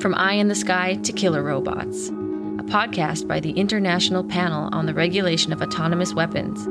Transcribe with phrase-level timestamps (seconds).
[0.00, 4.86] From Eye in the Sky to Killer Robots, a podcast by the International Panel on
[4.86, 6.66] the Regulation of Autonomous Weapons,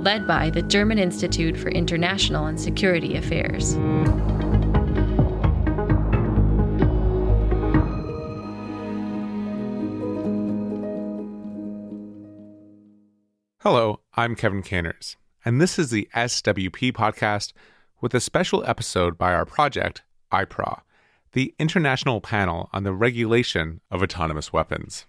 [0.00, 3.74] led by the German Institute for International and Security Affairs.
[13.60, 17.52] Hello, I'm Kevin Caners, and this is the SWP podcast
[18.00, 20.02] with a special episode by our project,
[20.32, 20.80] iPRAW,
[21.34, 25.06] the International Panel on the Regulation of Autonomous Weapons.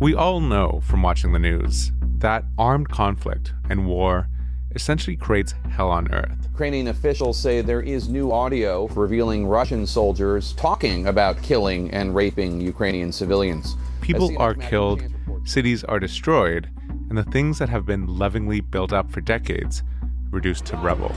[0.00, 4.28] We all know from watching the news that armed conflict and war
[4.74, 6.48] essentially creates hell on earth.
[6.50, 12.60] Ukrainian officials say there is new audio revealing Russian soldiers talking about killing and raping
[12.60, 13.76] Ukrainian civilians.
[14.00, 15.04] People are killed,
[15.44, 16.68] cities are destroyed,
[17.08, 19.84] and the things that have been lovingly built up for decades
[20.30, 21.14] reduced to rubble.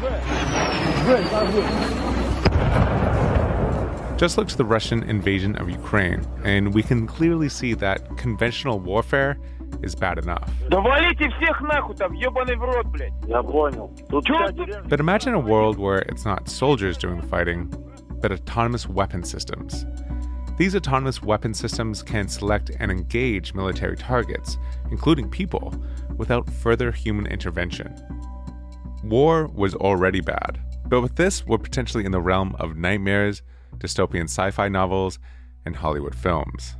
[4.17, 8.79] Just look to the Russian invasion of Ukraine, and we can clearly see that conventional
[8.79, 9.37] warfare
[9.81, 10.51] is bad enough.
[14.89, 17.73] But imagine a world where it's not soldiers doing the fighting,
[18.21, 19.85] but autonomous weapon systems.
[20.57, 24.57] These autonomous weapon systems can select and engage military targets,
[24.91, 25.73] including people,
[26.17, 27.95] without further human intervention.
[29.03, 33.41] War was already bad, but with this, we're potentially in the realm of nightmares,
[33.77, 35.19] dystopian sci fi novels,
[35.65, 36.75] and Hollywood films.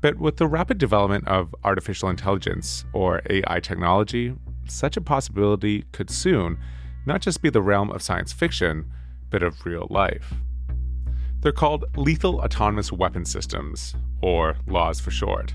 [0.00, 4.34] But with the rapid development of artificial intelligence, or AI technology,
[4.66, 6.58] such a possibility could soon
[7.06, 8.90] not just be the realm of science fiction,
[9.30, 10.34] but of real life.
[11.40, 15.54] They're called Lethal Autonomous Weapon Systems, or LAWS for short.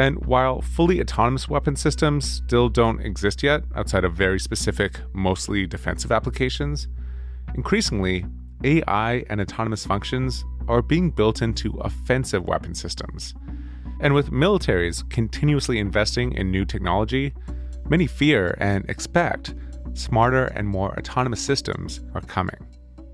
[0.00, 5.66] And while fully autonomous weapon systems still don't exist yet outside of very specific, mostly
[5.66, 6.88] defensive applications,
[7.54, 8.24] increasingly,
[8.64, 13.34] AI and autonomous functions are being built into offensive weapon systems.
[14.00, 17.34] And with militaries continuously investing in new technology,
[17.86, 19.54] many fear and expect
[19.92, 22.56] smarter and more autonomous systems are coming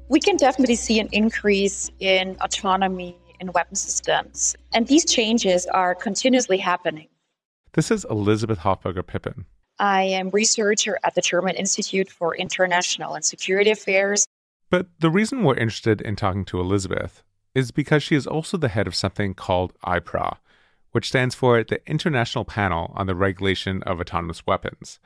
[0.08, 4.56] we can definitely see an increase in autonomy in weapon systems.
[4.72, 7.08] And these changes are continuously happening.
[7.72, 9.44] This is Elisabeth Hoffberger-Pippan.
[9.78, 14.26] I am researcher at the German Institute for International and Security Affairs.
[14.70, 17.22] But the reason we're interested in talking to Elisabeth
[17.54, 20.38] is because she is also the head of something called iPRAW,
[20.92, 24.98] which stands for the International Panel on the Regulation of Autonomous Weapons.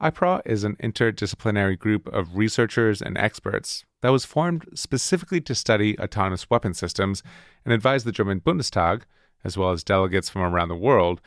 [0.00, 5.98] iPRAW is an interdisciplinary group of researchers and experts that was formed specifically to study
[5.98, 7.24] autonomous weapon systems
[7.64, 9.02] and advise the German Bundestag,
[9.42, 11.20] as well as delegates from around the world,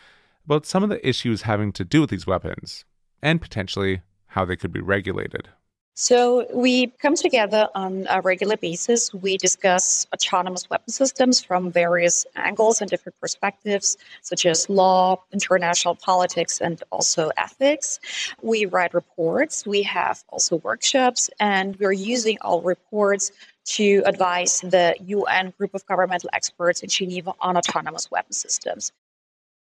[0.45, 2.85] about some of the issues having to do with these weapons
[3.21, 5.49] and potentially how they could be regulated.
[5.93, 9.13] So we come together on a regular basis.
[9.13, 15.95] We discuss autonomous weapon systems from various angles and different perspectives, such as law, international
[15.95, 17.99] politics, and also ethics.
[18.41, 19.65] We write reports.
[19.65, 23.31] We have also workshops, and we're using our reports
[23.63, 28.91] to advise the UN group of governmental experts in Geneva on autonomous weapon systems.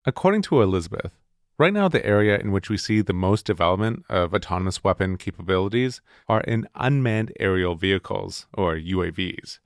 [0.06, 1.12] According to Elisabeth,
[1.62, 6.02] Right now, the area in which we see the most development of autonomous weapon capabilities
[6.28, 9.60] are in unmanned aerial vehicles, or UAVs.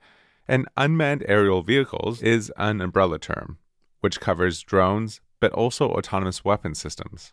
[0.46, 3.56] And unmanned aerial vehicles is an umbrella term,
[4.00, 7.32] which covers drones, but also autonomous weapon systems.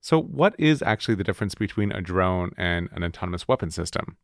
[0.00, 4.16] So, what is actually the difference between a drone and an autonomous weapon system?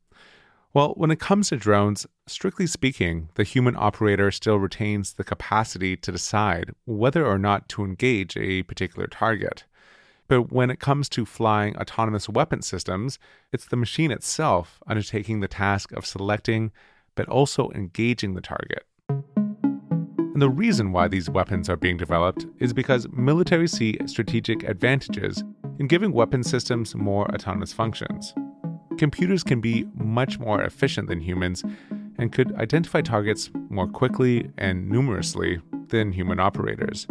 [0.73, 5.97] Well, when it comes to drones, strictly speaking, the human operator still retains the capacity
[5.97, 9.65] to decide whether or not to engage a particular target.
[10.31, 13.19] But when it comes to flying autonomous weapon systems,
[13.53, 16.71] it's the machine itself undertaking the task of selecting
[17.17, 18.87] but also engaging the target.
[19.09, 25.43] And the reason why these weapons are being developed is because militaries see strategic advantages
[25.81, 28.33] in giving weapon systems more autonomous functions.
[28.99, 31.65] Computers can be much more efficient than humans
[32.19, 37.09] and could identify targets more quickly and numerously than human operators.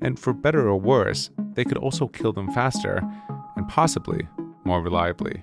[0.00, 3.02] And for better or worse, they could also kill them faster
[3.56, 4.28] and possibly
[4.64, 5.42] more reliably.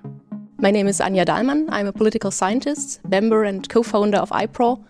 [0.57, 1.67] My name is Anja Dahlmann.
[1.69, 4.81] I'm a political scientist, member, and co founder of iPRAW,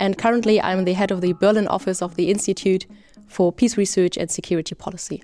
[0.00, 2.86] and currently I'm the head of the Berlin office of the Institute
[3.28, 5.22] for Peace Research and Security Policy.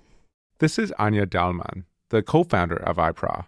[0.61, 3.47] This is Anja Dahlmann, the co founder of iPRAW.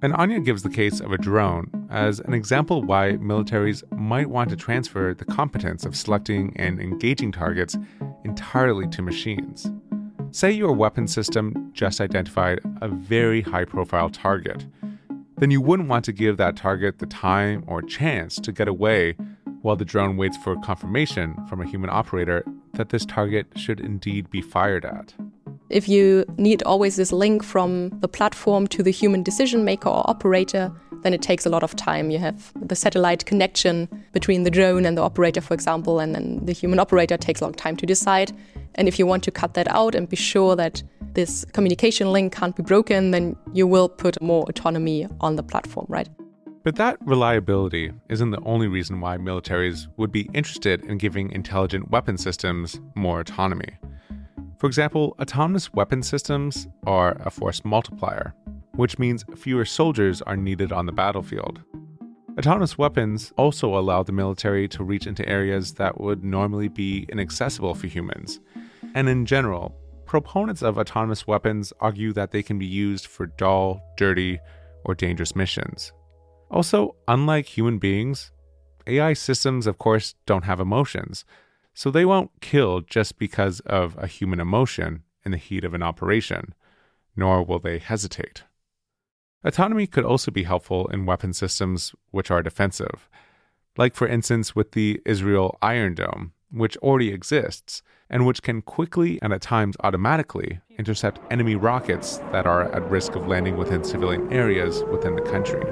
[0.00, 4.48] And Anja gives the case of a drone as an example why militaries might want
[4.50, 7.76] to transfer the competence of selecting and engaging targets
[8.24, 9.72] entirely to machines.
[10.30, 14.66] Say your weapon system just identified a very high profile target.
[15.38, 19.16] Then you wouldn't want to give that target the time or chance to get away
[19.62, 24.30] while the drone waits for confirmation from a human operator that this target should indeed
[24.30, 25.14] be fired at.
[25.70, 30.08] If you need always this link from the platform to the human decision maker or
[30.08, 30.72] operator,
[31.02, 32.10] then it takes a lot of time.
[32.10, 36.40] You have the satellite connection between the drone and the operator, for example, and then
[36.42, 38.32] the human operator takes a long time to decide.
[38.76, 40.82] And if you want to cut that out and be sure that
[41.12, 45.86] this communication link can't be broken, then you will put more autonomy on the platform,
[45.90, 46.08] right?
[46.64, 51.90] But that reliability isn't the only reason why militaries would be interested in giving intelligent
[51.90, 53.76] weapon systems more autonomy.
[54.58, 58.34] For example, autonomous weapon systems are a force multiplier,
[58.74, 61.62] which means fewer soldiers are needed on the battlefield.
[62.36, 67.74] Autonomous weapons also allow the military to reach into areas that would normally be inaccessible
[67.74, 68.40] for humans.
[68.96, 69.76] And in general,
[70.06, 74.40] proponents of autonomous weapons argue that they can be used for dull, dirty,
[74.84, 75.92] or dangerous missions.
[76.50, 78.32] Also, unlike human beings,
[78.88, 81.24] AI systems, of course, don't have emotions,
[81.78, 85.82] so they won't kill just because of a human emotion in the heat of an
[85.82, 86.52] operation,
[87.14, 88.42] nor will they hesitate.
[89.44, 93.08] Autonomy could also be helpful in weapon systems which are defensive,
[93.76, 99.22] like for instance with the Israel Iron Dome, which already exists and which can quickly
[99.22, 104.32] and at times automatically intercept enemy rockets that are at risk of landing within civilian
[104.32, 105.62] areas within the country.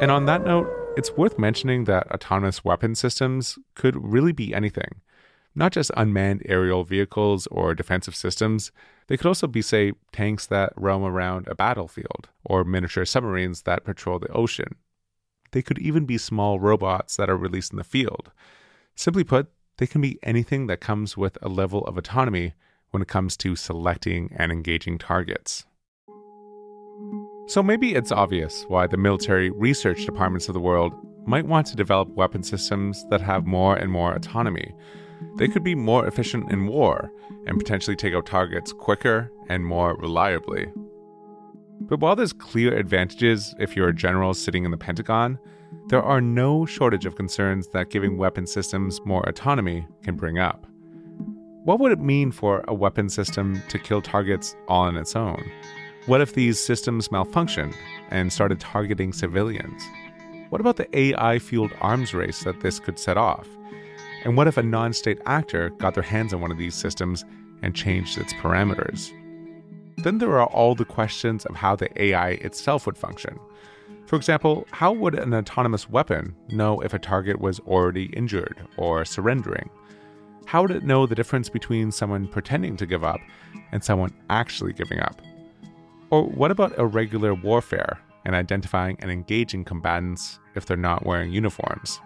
[0.00, 5.00] And on that note, it's worth mentioning that autonomous weapon systems could really be anything.
[5.54, 8.72] Not just unmanned aerial vehicles or defensive systems,
[9.06, 13.84] they could also be, say, tanks that roam around a battlefield, or miniature submarines that
[13.84, 14.76] patrol the ocean.
[15.52, 18.30] They could even be small robots that are released in the field.
[18.94, 19.48] Simply put,
[19.78, 22.54] they can be anything that comes with a level of autonomy
[22.90, 25.64] when it comes to selecting and engaging targets.
[27.46, 30.92] So maybe it's obvious why the military research departments of the world
[31.26, 34.74] might want to develop weapon systems that have more and more autonomy.
[35.36, 37.10] They could be more efficient in war
[37.46, 40.66] and potentially take out targets quicker and more reliably.
[41.80, 45.38] But while there's clear advantages if you're a general sitting in the Pentagon,
[45.88, 50.66] there are no shortage of concerns that giving weapon systems more autonomy can bring up.
[51.64, 55.42] What would it mean for a weapon system to kill targets all on its own?
[56.06, 57.76] What if these systems malfunctioned
[58.10, 59.84] and started targeting civilians?
[60.48, 63.46] What about the AI fueled arms race that this could set off?
[64.24, 67.24] And what if a non state actor got their hands on one of these systems
[67.62, 69.12] and changed its parameters?
[69.98, 73.38] Then there are all the questions of how the AI itself would function.
[74.06, 79.04] For example, how would an autonomous weapon know if a target was already injured or
[79.04, 79.70] surrendering?
[80.46, 83.20] How would it know the difference between someone pretending to give up
[83.70, 85.22] and someone actually giving up?
[86.12, 92.02] Or what about irregular warfare and identifying and engaging combatants if they're not wearing uniforms?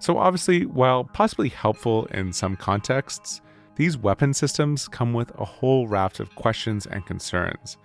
[0.00, 3.40] So, obviously, while possibly helpful in some contexts,
[3.76, 7.78] these weapon systems come with a whole raft of questions and concerns.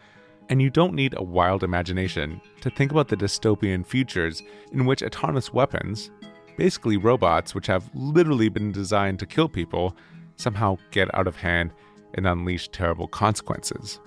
[0.49, 4.43] And you don't need a wild imagination to think about the dystopian futures
[4.73, 6.11] in which autonomous weapons,
[6.57, 9.95] basically robots which have literally been designed to kill people,
[10.35, 11.71] somehow get out of hand
[12.15, 14.01] and unleash terrible consequences.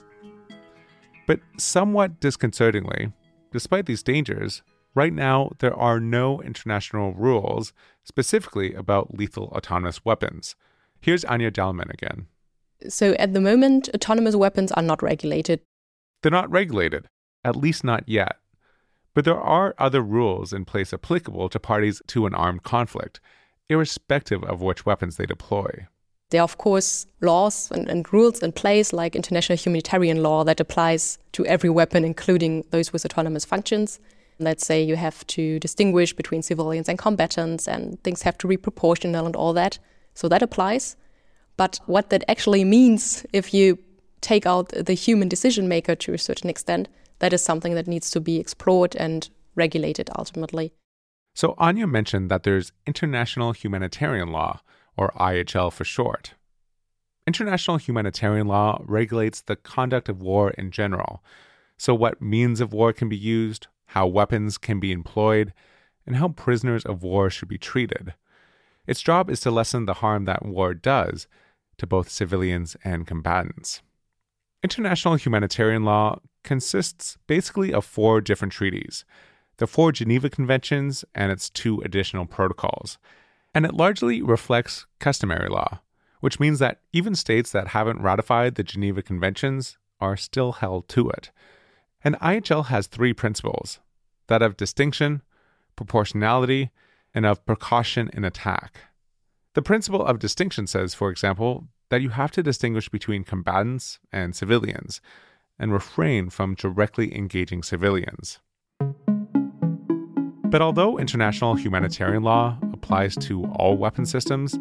[1.27, 3.13] But somewhat disconcertingly,
[3.53, 4.63] despite these dangers,
[4.95, 10.57] right now there are no international rules specifically about lethal autonomous weapons.
[11.01, 12.27] Here's Anja Dahlmann again.
[12.89, 15.61] So at the moment, autonomous weapons are not regulated.
[16.23, 17.09] They're not regulated,
[17.45, 18.37] at least not yet.
[19.15, 23.21] But there are other rules in place applicable to parties to an armed conflict,
[23.69, 25.87] irrespective of which weapons they deploy.
[26.33, 30.61] There are, of course, laws and, and, rules in place, like international humanitarian law, that
[30.61, 34.01] applies to every weapon, including those with autonomous functions.
[34.39, 38.57] Let's say you have to distinguish between civilians and combatants, and things have to be
[38.57, 39.79] proportional and all that.
[40.15, 40.97] So that applies.
[41.59, 43.79] But what that actually means, if you
[44.23, 48.11] take out the human decision maker to a certain extent, that is something that needs
[48.11, 50.73] to be explored and regulated ultimately.
[51.35, 54.63] So Anja mentioned that there's international humanitarian law
[54.97, 56.35] or IHL for short.
[57.27, 61.23] International humanitarian law regulates the conduct of war in general,
[61.77, 65.53] so what means of war can be used, how weapons can be employed,
[66.07, 68.15] and how prisoners of war should be treated.
[68.87, 71.29] Its job is to lessen the harm that war does
[71.79, 73.83] to both civilians and combatants.
[74.63, 79.05] International humanitarian law consists basically of four different treaties
[79.59, 82.99] the four Geneva Conventions and its two additional protocols
[83.55, 85.81] and it largely reflects customary law,
[86.21, 91.11] which means that even states that haven't ratified the Geneva Conventions are still held to
[91.11, 91.31] it.
[92.05, 93.79] And IHL has three principles
[94.29, 95.23] that of distinction,
[95.77, 96.71] proportionality,
[97.15, 98.81] and of precaution in attack.
[99.55, 104.35] The principle of distinction says, for example, that you have to distinguish between combatants and
[104.35, 105.03] civilians
[105.59, 108.39] and refrain from directly engaging civilians.
[110.45, 112.59] But although international humanitarian law
[112.93, 114.59] applies to all weapon systems,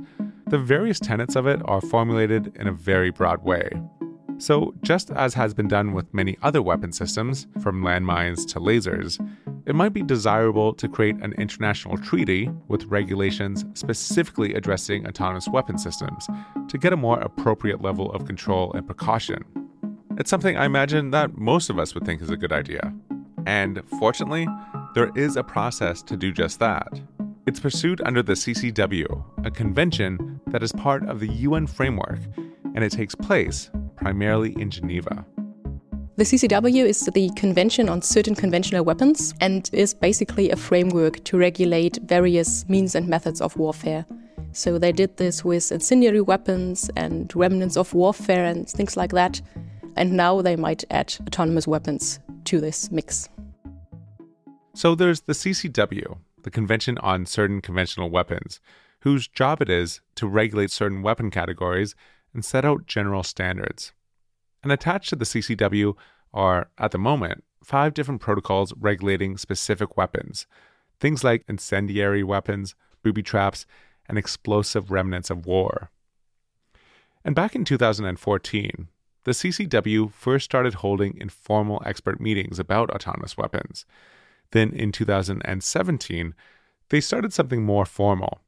[0.48, 3.70] the various tenets of it are formulated in a very broad way.
[4.38, 9.20] So, just as has been done with many other weapon systems, from landmines to lasers,
[9.66, 15.78] it might be desirable to create an international treaty with regulations specifically addressing autonomous weapon
[15.78, 16.26] systems
[16.70, 19.44] to get a more appropriate level of control and precaution.
[20.18, 22.94] It's something I imagine that most of us would think is a good idea.
[23.46, 24.48] And fortunately,
[24.94, 27.02] there is a process to do just that.
[27.48, 32.20] It's pursued under the CCW, a convention that is part of the UN framework,
[32.76, 35.26] and it takes place primarily in Geneva.
[36.18, 41.38] The CCW is the Convention on Certain Conventional Weapons and is basically a framework to
[41.38, 44.06] regulate various means and methods of warfare.
[44.52, 49.42] So they did this with incendiary weapons and remnants of warfare and things like that.
[49.96, 53.30] And now they might add autonomous weapons to this mix.
[54.76, 58.60] So there's the CCW, the Convention on Certain Conventional Weapons,
[59.02, 61.96] whose job it is to regulate certain weapon categories
[62.34, 63.94] and set out general standards.
[64.64, 65.96] And attached to the CCW
[66.34, 70.48] are, at the moment, five different protocols regulating specific weapons,
[71.00, 73.66] things like incendiary weapons, booby traps,
[74.08, 75.90] and explosive remnants of war.
[77.24, 78.88] And back in 2014,
[79.24, 83.86] the CCW first started holding informal expert meetings about autonomous weapons.
[84.52, 86.34] Then in 2017,
[86.90, 88.42] they started something more formal,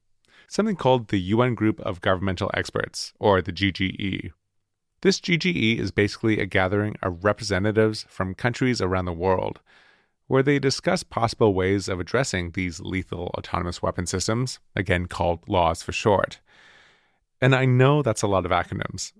[0.47, 4.31] something called the UN Group of Governmental Experts, or the GGE.
[5.01, 9.59] This GGE is basically a gathering of representatives from countries around the world
[10.27, 15.83] where they discuss possible ways of addressing these lethal autonomous weapon systems, again called laws
[15.83, 16.39] for short.
[17.41, 19.11] And I know that's a lot of acronyms,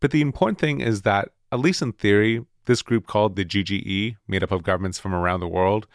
[0.00, 4.16] but the important thing is that, at least in theory, this group called the GGE,
[4.28, 5.86] made up of governments from around the world,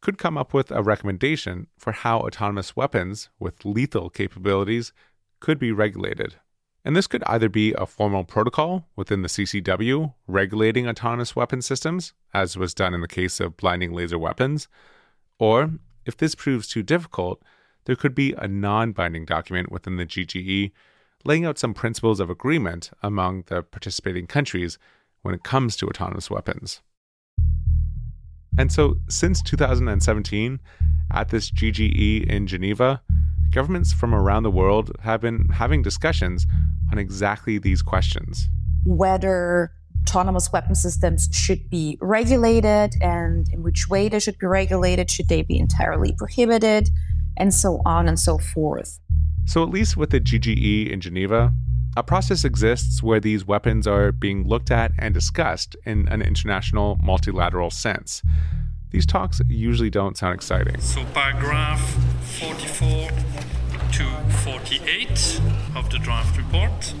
[0.00, 4.92] could come up with a recommendation for how autonomous weapons with lethal capabilities
[5.40, 6.36] could be regulated.
[6.84, 12.12] And this could either be a formal protocol within the CCW regulating autonomous weapon systems,
[12.32, 14.68] as was done in the case of blinding laser weapons,
[15.38, 15.70] or
[16.04, 17.42] if this proves too difficult,
[17.84, 20.70] there could be a non binding document within the GGE
[21.24, 24.78] laying out some principles of agreement among the participating countries
[25.22, 26.82] when it comes to autonomous weapons.
[28.58, 30.60] And so, since 2017,
[31.12, 33.02] at this GGE in Geneva,
[33.52, 36.46] governments from around the world have been having discussions
[36.90, 38.48] on exactly these questions.
[38.84, 39.72] Whether
[40.02, 45.28] autonomous weapon systems should be regulated and in which way they should be regulated, should
[45.28, 46.88] they be entirely prohibited,
[47.36, 48.98] and so on and so forth.
[49.44, 51.52] So, at least with the GGE in Geneva,
[51.96, 56.98] a process exists where these weapons are being looked at and discussed in an international
[57.02, 58.22] multilateral sense.
[58.90, 60.78] These talks usually don't sound exciting.
[60.80, 61.80] So, paragraph
[62.38, 63.10] 44
[63.92, 64.04] to
[64.44, 65.40] 48
[65.74, 66.94] of the draft report.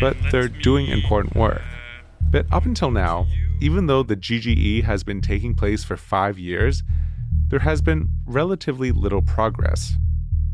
[0.00, 1.62] But they're doing important work.
[1.62, 3.26] Uh, but up until now,
[3.60, 6.82] even though the GGE has been taking place for five years,
[7.48, 9.92] there has been relatively little progress.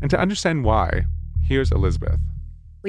[0.01, 1.05] And to understand why,
[1.43, 2.19] here's Elisabeth.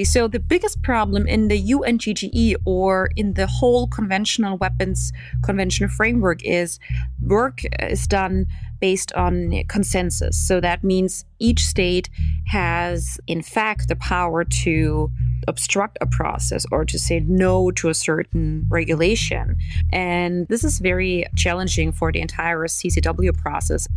[0.04, 6.44] So, the biggest problem in the UNGGE or in the whole conventional weapons convention framework
[6.44, 6.78] is
[7.20, 8.46] work is done
[8.80, 10.38] based on consensus.
[10.38, 12.08] So, that means each state
[12.46, 15.10] has, in fact, the power to
[15.48, 19.56] obstruct a process or to say no to a certain regulation.
[19.90, 23.88] And this is very challenging for the entire CCW process.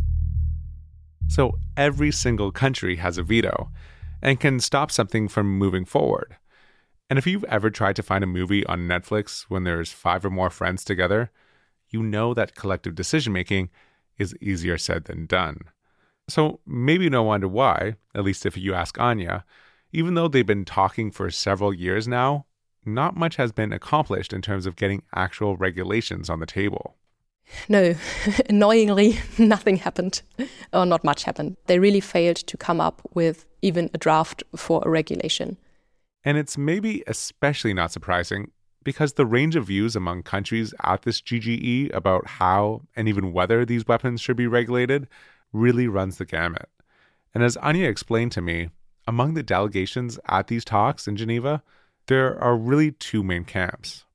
[1.28, 3.70] So, every single country has a veto
[4.22, 6.38] and can stop something from moving forward.
[7.10, 10.30] And if you've ever tried to find a movie on Netflix when there's five or
[10.30, 11.32] more friends together,
[11.90, 13.70] you know that collective decision making
[14.18, 15.60] is easier said than done.
[16.30, 19.44] So maybe no wonder why, at least if you ask Anja,
[19.92, 22.46] even though they've been talking for several years now,
[22.86, 26.96] not much has been accomplished in terms of getting actual regulations on the table.
[27.70, 27.96] No,
[28.50, 30.22] annoyingly, nothing happened,
[30.74, 31.58] or not much happened.
[31.68, 35.58] They really failed to come up with even a draft for a regulation.
[36.24, 38.52] And it's maybe especially not surprising
[38.84, 43.66] because the range of views among countries at this GGE about how and even whether
[43.66, 45.08] these weapons should be regulated
[45.54, 46.70] really runs the gamut.
[47.34, 48.70] And as Anja explained to me,
[49.08, 51.64] among the delegations at these talks in Geneva,
[52.08, 54.06] there are really two main camps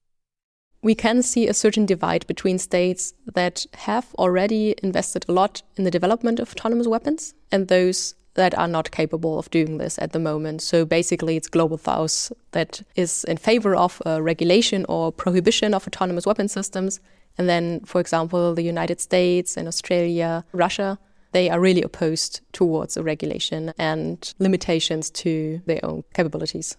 [0.86, 5.82] we can see a certain divide between states that have already invested a lot in
[5.82, 10.12] the development of autonomous weapons and those that are not capable of doing this at
[10.12, 10.62] the moment.
[10.62, 15.88] So basically, it's global south that is in favor of uh, regulation or prohibition of
[15.88, 17.00] autonomous weapon systems.
[17.36, 21.00] And then, for example, the United States and Australia, Russia,
[21.32, 26.76] they are really opposed towards a regulation and limitations to their own capabilities.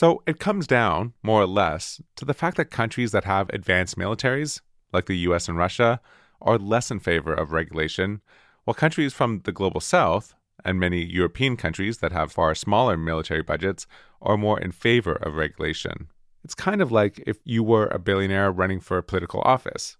[0.00, 3.98] So it comes down, more or less, to the fact that countries that have advanced
[3.98, 4.60] militaries,
[4.92, 6.00] like the US and Russia,
[6.40, 8.20] are less in favor of regulation,
[8.62, 13.42] while countries from the global south, and many European countries that have far smaller military
[13.42, 13.88] budgets,
[14.22, 16.06] are more in favor of regulation.
[16.44, 19.96] It's kind of like if you were a billionaire running for a political office.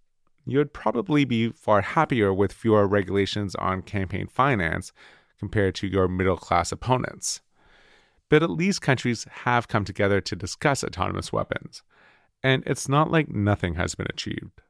[0.47, 4.93] You'd probably be far happier with fewer regulations on campaign finance
[5.41, 7.41] compared to your middle class opponents.
[8.29, 11.83] But at least countries have come together to discuss autonomous weapons.
[12.43, 14.61] And it's not like nothing has been achieved.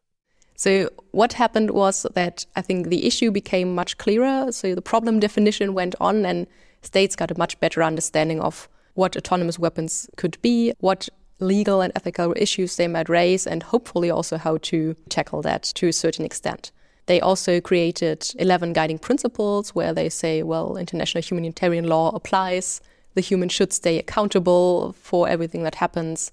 [0.56, 4.50] So, what happened was that I think the issue became much clearer.
[4.50, 6.46] So, the problem definition went on, and
[6.82, 11.92] states got a much better understanding of what autonomous weapons could be, what legal and
[11.94, 16.24] ethical issues they might raise, and hopefully also how to tackle that to a certain
[16.24, 16.72] extent.
[17.06, 22.80] They also created 11 guiding principles where they say, well, international humanitarian law applies,
[23.18, 26.30] the human should stay accountable for everything that happens,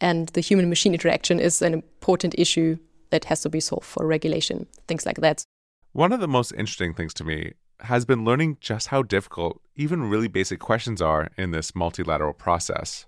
[0.00, 2.76] and the human machine interaction is an important issue
[3.10, 5.44] that has to be solved for regulation, things like that.
[5.92, 10.10] One of the most interesting things to me has been learning just how difficult even
[10.10, 13.06] really basic questions are in this multilateral process.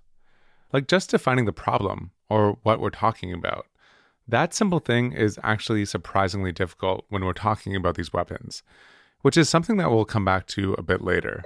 [0.73, 3.67] Like just defining the problem or what we're talking about.
[4.29, 8.63] That simple thing is actually surprisingly difficult when we're talking about these weapons,
[9.23, 11.43] which is something that we'll come back to a bit later.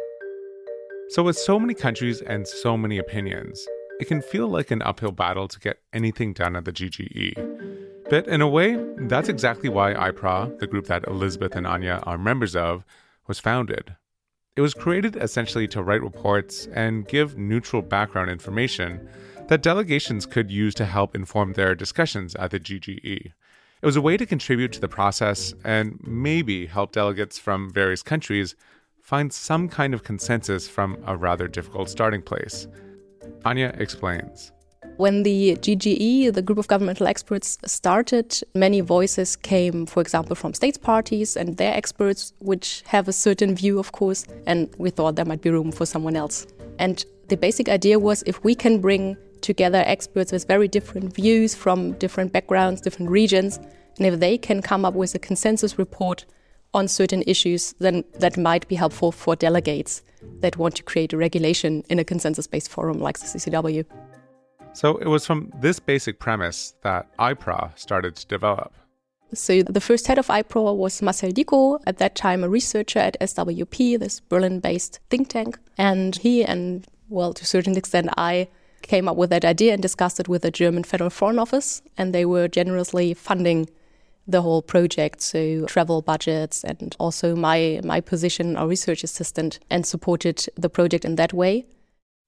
[1.10, 3.66] So, with so many countries and so many opinions,
[3.98, 7.34] it can feel like an uphill battle to get anything done at the GGE.
[8.08, 12.16] But in a way, that's exactly why iPRAW, the group that Elisabeth and Anja are
[12.16, 12.84] members of,
[13.26, 13.96] was founded.
[14.54, 19.08] It was created essentially to write reports and give neutral background information
[19.48, 23.32] that delegations could use to help inform their discussions at the GGE.
[23.82, 28.04] It was a way to contribute to the process and maybe help delegates from various
[28.04, 28.54] countries
[29.10, 32.68] find some kind of consensus from a rather difficult starting place.
[33.44, 34.52] Anja explains.
[34.98, 40.54] When the GGE, the group of governmental experts, started, many voices came, for example, from
[40.54, 45.16] states parties and their experts, which have a certain view, of course, and we thought
[45.16, 46.46] there might be room for someone else.
[46.78, 51.52] And the basic idea was if we can bring together experts with very different views
[51.52, 53.58] from different backgrounds, different regions,
[53.98, 56.26] and if they can come up with a consensus report
[56.72, 60.02] on certain issues, then that might be helpful for delegates
[60.40, 63.84] that want to create a regulation in a consensus based forum like the CCW.
[64.72, 68.72] So it was from this basic premise that iPRAW started to develop.
[69.32, 73.18] So the first head of iPRAW was Marcel Dickow, at that time a researcher at
[73.20, 75.58] SWP, this Berlin-based think tank.
[75.78, 78.48] And he and, well, to a certain extent, I
[78.82, 81.82] came up with that idea and discussed it with the German Federal Foreign Office.
[81.96, 83.68] And they were generously funding
[84.26, 89.86] the whole project, so travel budgets and also my, my position, our research assistant, and
[89.86, 91.66] supported the project in that way.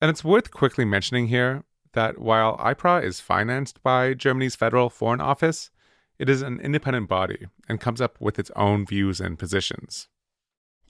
[0.01, 5.21] And it's worth quickly mentioning here that while iPRAW is financed by Germany's Federal Foreign
[5.21, 5.71] Office,
[6.19, 10.09] it is an independent body and comes up with its own views and positions.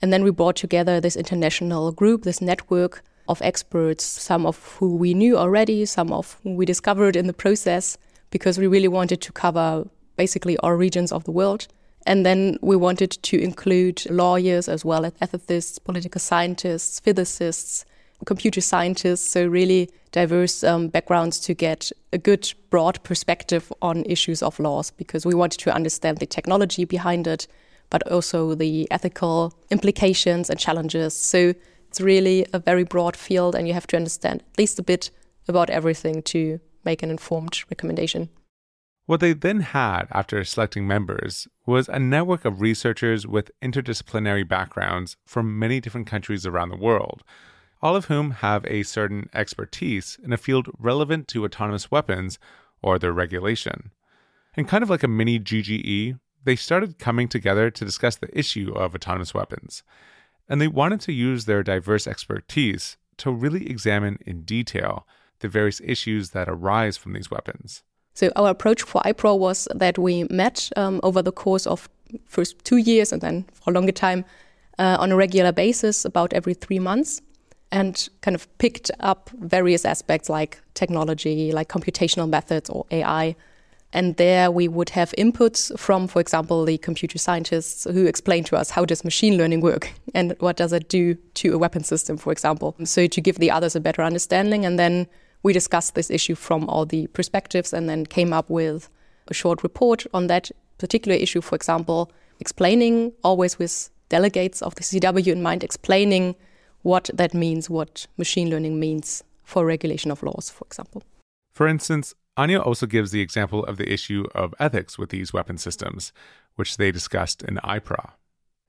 [0.00, 4.96] And then we brought together this international group, this network of experts, some of who
[4.96, 7.96] we knew already, some of who we discovered in the process,
[8.30, 11.68] because we really wanted to cover basically all regions of the world.
[12.06, 17.84] And then we wanted to include lawyers as well as ethicists, political scientists, physicists,
[18.24, 24.42] computer scientists, so really diverse um, backgrounds to get a good broad perspective on issues
[24.42, 27.46] of laws because we wanted to understand the technology behind it,
[27.90, 31.16] but also the ethical implications and challenges.
[31.16, 31.54] So
[31.88, 35.10] it's really a very broad field, and you have to understand at least a bit
[35.48, 38.28] about everything to make an informed recommendation.
[39.12, 45.18] What they then had after selecting members was a network of researchers with interdisciplinary backgrounds
[45.26, 47.22] from many different countries around the world
[47.82, 52.38] all of whom have a certain expertise in a field relevant to autonomous weapons
[52.80, 53.90] or their regulation.
[54.56, 58.72] And kind of like a mini GGE, they started coming together to discuss the issue
[58.72, 59.82] of autonomous weapons.
[60.48, 65.06] And they wanted to use their diverse expertise to really examine in detail
[65.40, 67.82] the various issues that arise from these weapons.
[68.14, 71.88] So our approach for iPRAW was that we met um, over the course of
[72.26, 74.24] first two years and then for a longer time
[74.78, 77.22] uh, on a regular basis, about every three months
[77.70, 83.34] and kind of picked up various aspects like technology, like computational methods or AI,
[83.92, 88.56] And there we would have inputs from, for example, the computer scientists who explain to
[88.56, 92.16] us how does machine learning work and what does it do to a weapon system,
[92.16, 92.74] for example.
[92.84, 94.64] So to give the others a better understanding.
[94.64, 95.06] And then
[95.42, 98.88] we discussed this issue from all the perspectives and then came up with
[99.28, 104.82] a short report on that particular issue, for example, explaining always with delegates of the
[104.82, 106.34] CW in mind, explaining
[106.82, 111.02] what that means, what machine learning means for regulation of laws, for example.
[111.52, 115.58] For instance, Anja also gives the example of the issue of ethics with these weapon
[115.58, 116.12] systems,
[116.56, 118.12] which they discussed in iPRAW.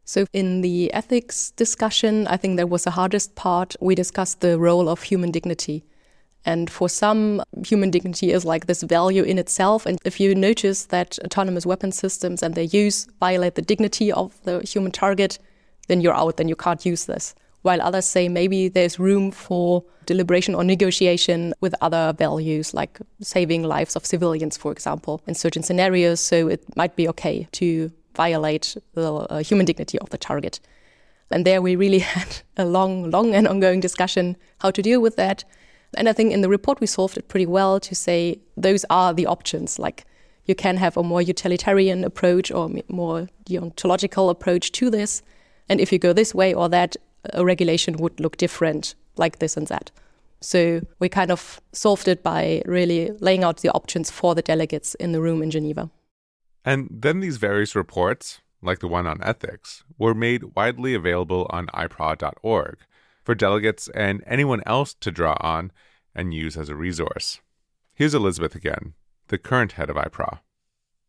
[0.06, 3.76] So, in the ethics discussion, I think that was the hardest part.
[3.80, 5.86] We discussed the role of human dignity.
[6.46, 9.86] And for some, human dignity is like this value in itself.
[9.86, 14.42] And if you notice that autonomous weapon systems and their use violate the dignity of
[14.44, 15.40] the human target,
[15.88, 19.84] then you're out, then you can't use this while others say maybe there's room for
[20.06, 25.64] deliberation or negotiation with other values, like saving lives of civilians, for example, in certain
[25.64, 26.20] scenarios.
[26.20, 30.60] So it might be okay to violate the uh, human dignity of the target.
[31.32, 35.16] And there we really had a long, long and ongoing discussion how to deal with
[35.16, 35.46] that.
[35.96, 39.14] And I think in the report we solved it pretty well to say those are
[39.14, 39.80] the options.
[39.80, 40.06] Like
[40.46, 45.22] you can have a more utilitarian approach or more deontological approach to this.
[45.70, 46.96] And if you go this way or that,
[47.34, 49.92] a regulation would look different, like this and that.
[50.42, 54.94] So we kind of solved it by really laying out the options for the delegates
[54.96, 55.90] in the room in Geneva.
[56.66, 61.68] And then these various reports, like the one on ethics, were made widely available on
[61.68, 62.78] ipraw.org
[63.24, 65.72] for delegates and anyone else to draw on
[66.14, 67.40] and use as a resource.
[67.94, 68.94] Here's Elisabeth again,
[69.28, 70.40] the current head of iPRAW.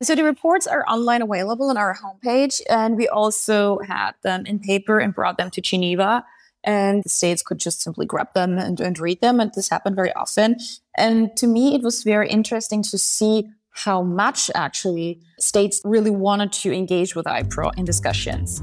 [0.03, 4.59] So the reports are online available on our homepage, and we also had them in
[4.59, 6.25] paper and brought them to Geneva.
[6.63, 9.39] And the states could just simply grab them and, and read them.
[9.39, 10.57] And this happened very often.
[10.97, 16.53] And to me, it was very interesting to see how much actually states really wanted
[16.53, 18.63] to engage with iPRAW in discussions.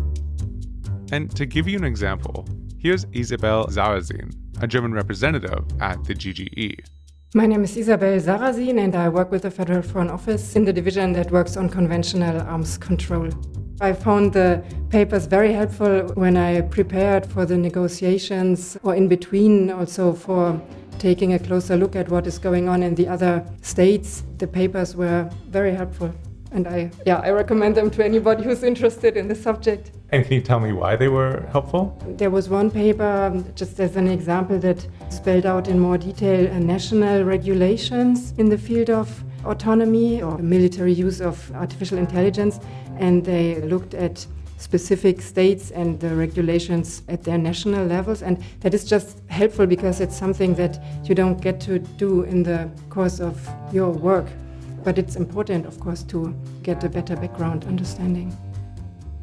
[1.11, 2.45] And to give you an example,
[2.81, 6.79] here's Isabell Sarasin, a German representative at the GGE.
[7.35, 10.73] My name is Isabell Sarasin, and I work with the Federal Foreign Office in the
[10.73, 13.29] division that works on conventional arms control.
[13.79, 19.69] I found the papers very helpful when I prepared for the negotiations or in between,
[19.69, 20.59] also for
[20.97, 24.23] taking a closer look at what is going on in the other states.
[24.39, 26.13] The papers were very helpful
[26.51, 29.91] and I yeah I recommend them to anybody who's interested in the subject.
[30.11, 31.97] And can you tell me why they were helpful?
[32.17, 36.51] There was one paper, um, just as an example, that spelled out in more detail
[36.51, 42.59] uh, national regulations in the field of autonomy or military use of artificial intelligence,
[42.97, 44.25] and they looked at
[44.57, 48.21] specific states and the regulations at their national levels.
[48.21, 52.43] And that is just helpful because it's something that you don't get to do in
[52.43, 53.35] the course of
[53.73, 54.27] your work.
[54.83, 58.35] But it's important, of course, to get a better background understanding.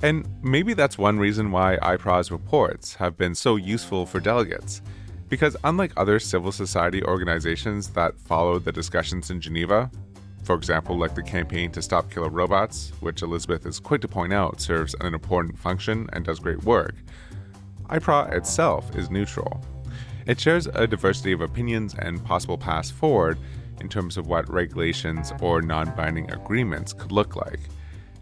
[0.02, 4.80] And maybe that's one reason why iPRAW's reports have been so useful for delegates.
[5.28, 9.90] Because unlike other civil society organizations that follow the discussions in Geneva,
[10.44, 14.32] for example, like the Campaign to Stop Killer Robots, which Elisabeth is quick to point
[14.32, 16.94] out serves an important function and does great work,
[17.90, 19.62] iPRAW itself is neutral.
[20.26, 23.38] It shares a diversity of opinions and possible paths forward
[23.80, 27.60] in terms of what regulations or non binding agreements could look like.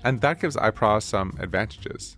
[0.05, 2.17] And that gives iPRAW some advantages.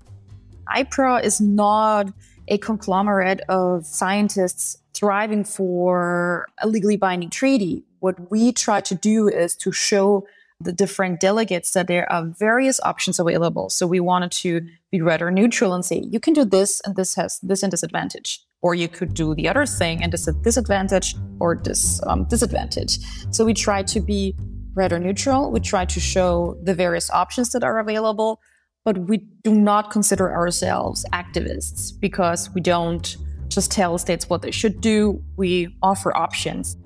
[0.75, 2.13] iPRAW is not
[2.49, 7.85] a conglomerate of scientists striving for a legally binding treaty.
[8.01, 10.27] What we try to do is to show
[10.61, 13.71] the different delegates that there are various options available.
[13.71, 17.15] So we wanted to be rather neutral and say, you can do this, and this
[17.15, 21.15] has this and disadvantage or you could do the other thing and it's a disadvantage
[21.41, 22.99] or this um, disadvantage.
[23.31, 24.35] So we try to be
[24.75, 25.51] rather neutral.
[25.51, 28.41] We try to show the various options that are available,
[28.85, 33.17] but we do not consider ourselves activists because we don't
[33.49, 35.23] just tell states what they should do.
[35.37, 36.77] We offer options.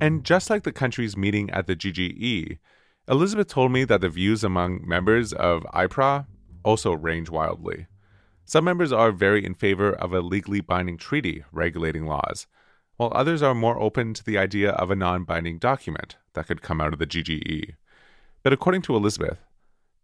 [0.00, 2.58] And just like the countries meeting at the GGE,
[3.08, 6.26] Elisabeth told me that the views among members of iPRAW
[6.62, 7.86] also range wildly.
[8.48, 12.46] Some members are very in favor of a legally binding treaty regulating laws,
[12.96, 16.62] while others are more open to the idea of a non binding document that could
[16.62, 17.74] come out of the GGE.
[18.42, 19.36] But according to Elisabeth,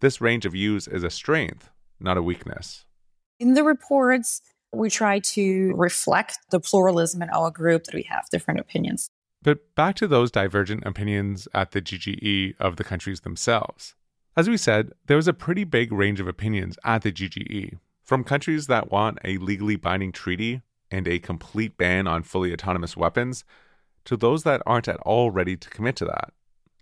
[0.01, 2.85] this range of views is a strength, not a weakness.
[3.41, 4.43] In the reports,
[4.75, 9.09] we try to reflect the pluralism in our group that we have different opinions.
[9.41, 13.95] But back to those divergent opinions at the GGE of the countries themselves.
[14.37, 18.23] As we said, there was a pretty big range of opinions at the GGE, from
[18.23, 23.45] countries that want a legally binding treaty and a complete ban on fully autonomous weapons
[24.05, 26.33] to those that aren't at all ready to commit to that.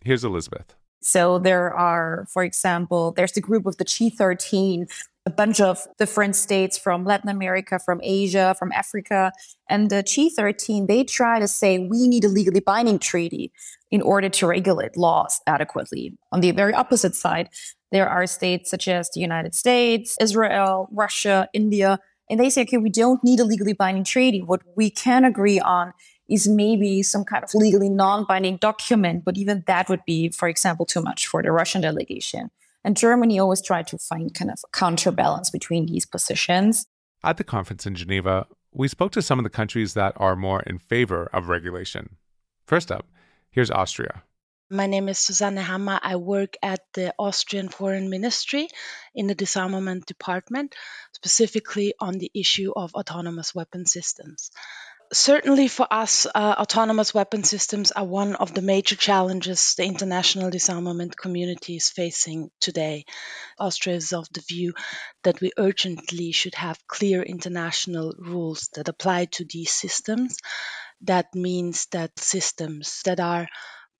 [0.04, 0.74] Here's Elisabeth.
[1.00, 4.86] So there are, for example, there's the group of the G13,
[5.26, 9.32] a bunch of different states from Latin America, from Asia, from Africa.
[9.68, 13.52] And the G13, they try to say we need a legally binding treaty
[13.90, 16.16] in order to regulate laws adequately.
[16.30, 17.48] On the very opposite side,
[17.92, 22.78] there are states such as the United States, Israel, Russia, India, and they say, okay,
[22.78, 24.40] we don't need a legally binding treaty.
[24.40, 25.92] What we can agree on
[26.28, 30.48] is maybe some kind of legally non binding document, but even that would be, for
[30.48, 32.50] example, too much for the Russian delegation.
[32.84, 36.86] And Germany always tried to find kind of a counterbalance between these positions.
[37.22, 40.62] At the conference in Geneva, we spoke to some of the countries that are more
[40.62, 42.16] in favor of regulation.
[42.66, 43.06] First up,
[43.50, 44.22] here's Austria.
[44.72, 46.00] My name is Susanne Hammer.
[46.02, 48.68] I work at the Austrian Foreign Ministry
[49.14, 50.74] in the disarmament department,
[51.12, 54.50] specifically on the issue of autonomous weapon systems.
[55.12, 60.48] Certainly, for us, uh, autonomous weapon systems are one of the major challenges the international
[60.48, 63.04] disarmament community is facing today.
[63.58, 64.72] Austria is of the view
[65.22, 70.38] that we urgently should have clear international rules that apply to these systems.
[71.02, 73.48] That means that systems that are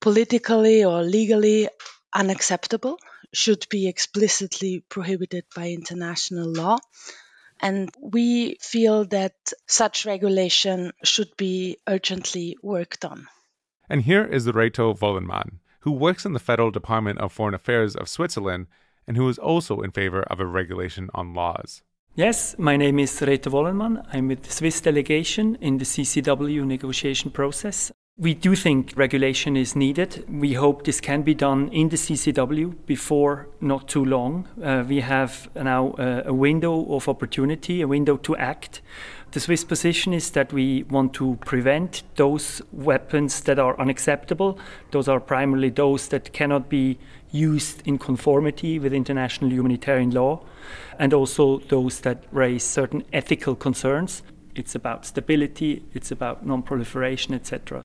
[0.02, 1.68] politically or legally
[2.12, 2.98] unacceptable
[3.32, 6.76] should be explicitly prohibited by international law.
[7.60, 9.34] And we feel that
[9.68, 13.28] such regulation should be urgently worked on.
[13.88, 18.08] And here is Reto Wollenmann, who works in the Federal Department of Foreign Affairs of
[18.08, 18.66] Switzerland
[19.06, 21.82] and who is also in favor of a regulation on laws.
[22.16, 24.04] Yes, my name is Reto Wollenmann.
[24.12, 27.92] I'm with the Swiss delegation in the CCW negotiation process.
[28.18, 30.25] We do think regulation is needed.
[30.29, 34.46] We hope this can be done in the CCW before not too long.
[34.62, 38.83] Uh, we have now uh, a window of opportunity, a window to act.
[39.33, 44.57] The Swiss position is that we want to prevent those weapons that are unacceptable.
[44.90, 46.98] Those are primarily those that cannot be
[47.31, 50.44] used in conformity with international humanitarian law,
[50.98, 54.22] and also those that raise certain ethical concerns.
[54.55, 57.83] It's about stability, it's about non proliferation, etc.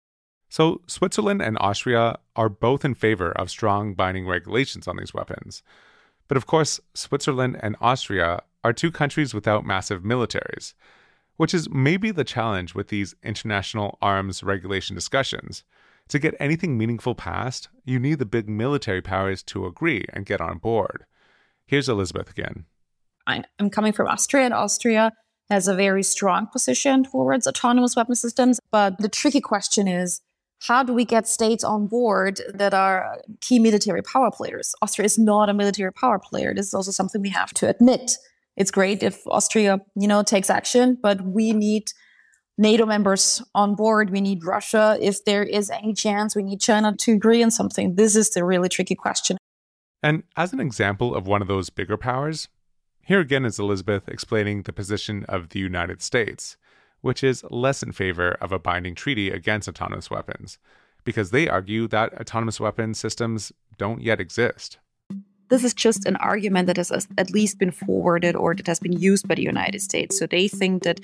[0.58, 5.62] So, Switzerland and Austria are both in favor of strong binding regulations on these weapons.
[6.28, 10.74] But of course, Switzerland and Austria are two countries without massive militaries,
[11.36, 15.64] which is maybe the challenge with these international arms regulation discussions.
[16.08, 20.42] To get anything meaningful passed, you need the big military powers to agree and get
[20.42, 21.06] on board.
[21.68, 22.66] Here's Elisabeth again.
[23.28, 25.12] I'm coming from Austria, and Austria
[25.52, 28.60] has a very strong position towards autonomous weapon systems.
[28.72, 30.22] But the tricky question is
[30.62, 34.74] how do we get states on board that are key military power players?
[34.82, 36.54] Austria is not a military power player.
[36.54, 38.18] This is also something we have to admit.
[38.56, 41.92] It's great if Austria, you know, takes action, but we need
[42.58, 44.10] NATO members on board.
[44.10, 44.98] We need Russia.
[45.00, 47.96] If there is any chance, we need China to agree on something.
[47.96, 49.38] This is the really tricky question.
[50.02, 52.48] And as an example of one of those bigger powers,
[53.02, 56.58] here again is Elisabeth explaining the position of the United States
[57.08, 60.60] which is less in favor of a binding treaty against autonomous weapons,
[61.06, 64.78] because they argue that autonomous weapon systems don't yet exist.
[65.50, 68.92] This is just an argument that has at least been forwarded or that has been
[68.92, 70.20] used by the United States.
[70.20, 71.00] So they think that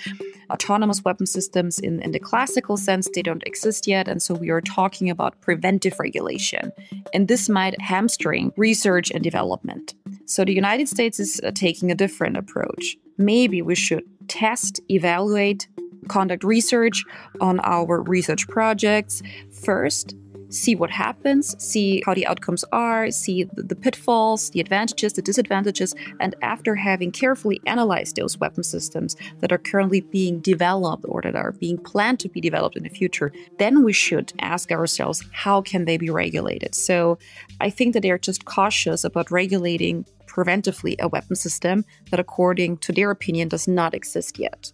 [0.51, 4.09] autonomous weapon systems, in, in the classical sense, they don't exist yet.
[4.09, 6.73] And so we are talking about preventive regulation.
[7.13, 9.95] And this might hamstring research and development.
[10.25, 12.97] So the United States is uh, taking a different approach.
[13.17, 15.67] Maybe we should test, evaluate,
[16.03, 17.03] conduct research
[17.41, 20.15] on our research projects first
[20.53, 25.95] see what happens, see how the outcomes are, see the, pitfalls, the advantages, the disadvantages,
[26.19, 31.35] and after having carefully analyzed those weapon systems that are currently being developed or that
[31.35, 35.61] are being planned to be developed in the future, then we should ask ourselves how
[35.61, 36.75] can they be regulated.
[36.75, 37.17] So
[37.59, 42.91] I think that they're just cautious about regulating preventively a weapon system that, according to
[42.91, 44.71] their opinion, does not exist yet.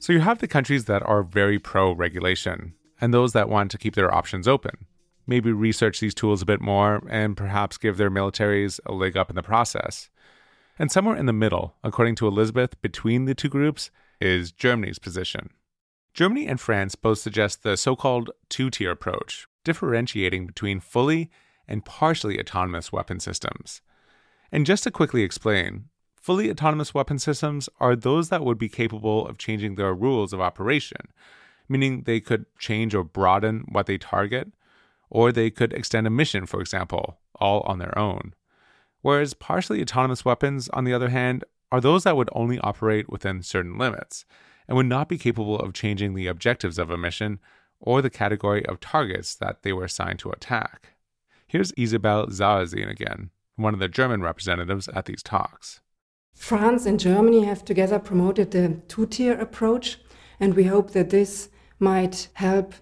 [0.00, 3.78] So you have the countries that are very pro regulation and those that want to
[3.78, 4.86] keep their options open.
[5.26, 9.28] Maybe research these tools a bit more and perhaps give their militaries a leg up
[9.28, 10.08] in the process.
[10.78, 13.90] And somewhere in the middle, according to Elisabeth, between the two groups
[14.22, 15.50] is Germany's position.
[16.14, 21.30] Germany and France both suggest the so called two tier approach, differentiating between fully
[21.68, 23.82] and partially autonomous weapon systems.
[24.50, 29.26] And just to quickly explain, fully autonomous weapon systems are those that would be capable
[29.26, 31.08] of changing their rules of operation,
[31.68, 34.52] meaning they could change or broaden what they target,
[35.08, 38.34] or they could extend a mission, for example, all on their own.
[39.02, 43.42] Whereas partially autonomous weapons, on the other hand, are those that would only operate within
[43.42, 44.24] certain limits
[44.68, 47.40] and would not be capable of changing the objectives of a mission
[47.80, 50.90] or the category of targets that they were assigned to attack.
[51.46, 55.80] Here's Isabell Sarasin again, one of the German representatives at these talks.
[56.50, 60.00] France and Germany have together promoted the two tier approach,
[60.40, 62.74] and we hope that this might help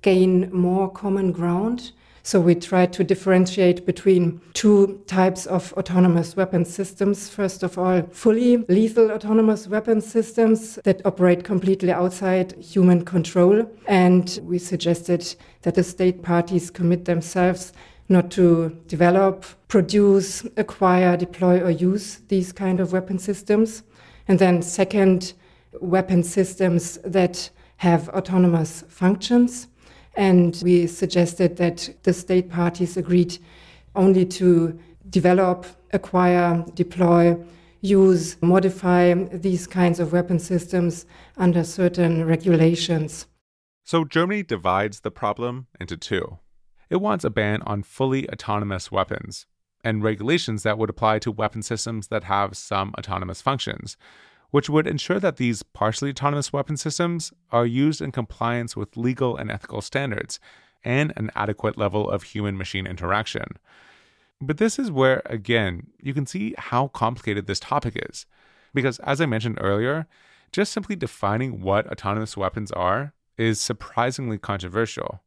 [0.00, 1.90] gain more common ground.
[2.22, 7.28] So we try to differentiate between two types of autonomous weapon systems.
[7.28, 13.68] First of all, fully lethal autonomous weapon systems that operate completely outside human control.
[13.88, 17.72] And we suggested that the state parties commit themselves
[18.08, 23.82] not to develop, produce, acquire, deploy, or use these kind of weapon systems.
[24.28, 25.32] And then, second,
[25.80, 29.68] weapon systems that have autonomous functions.
[30.16, 33.38] And we suggested that the state parties agreed
[33.94, 34.78] only to
[35.10, 37.36] develop, acquire, deploy,
[37.80, 43.26] use, modify these kinds of weapon systems under certain regulations.
[43.84, 46.38] So Germany divides the problem into two.
[46.88, 49.46] It wants a ban on fully autonomous weapons
[49.82, 53.96] and regulations that would apply to weapon systems that have some autonomous functions,
[54.50, 59.36] which would ensure that these partially autonomous weapon systems are used in compliance with legal
[59.36, 60.38] and ethical standards
[60.84, 63.46] and an adequate level of human machine interaction.
[64.40, 68.26] But this is where, again, you can see how complicated this topic is.
[68.74, 70.06] Because as I mentioned earlier,
[70.52, 75.22] just simply defining what autonomous weapons are is surprisingly controversial.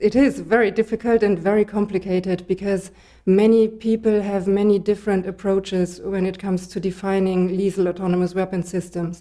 [0.00, 2.90] It is very difficult and very complicated because
[3.26, 9.20] many people have many different approaches when it comes to defining lethal autonomous weapon systems.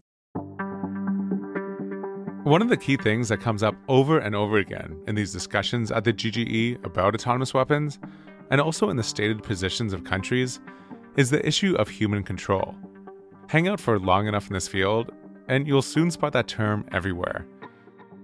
[2.45, 5.91] One of the key things that comes up over and over again in these discussions
[5.91, 7.99] at the GGE about autonomous weapons,
[8.49, 10.61] and also in the stated positions of countries,
[11.17, 12.73] is the issue of human control.
[13.49, 15.11] Hang out for long enough in this field,
[15.49, 17.45] and you'll soon spot that term everywhere.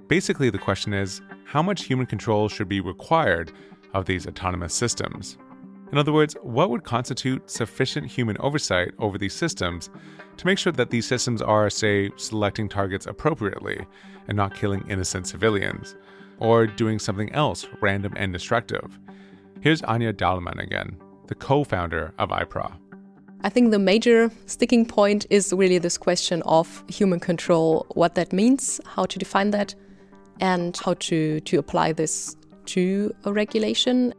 [0.08, 3.52] Basically, the question is how much human control should be required
[3.94, 5.38] of these autonomous systems?
[5.92, 9.92] In other words, what would constitute sufficient human oversight over these systems
[10.38, 13.86] to make sure that these systems are, say, selecting targets appropriately
[14.28, 15.96] and not killing innocent civilians,
[16.40, 19.00] or doing something else random and destructive?
[19.62, 22.74] Here's Anja Dahlmann again, the co founder of iPRAW.
[23.42, 28.34] I think the major sticking point is really this question of human control, what that
[28.34, 29.76] means, how to define that,
[30.40, 34.14] and how to, to apply this to a regulation.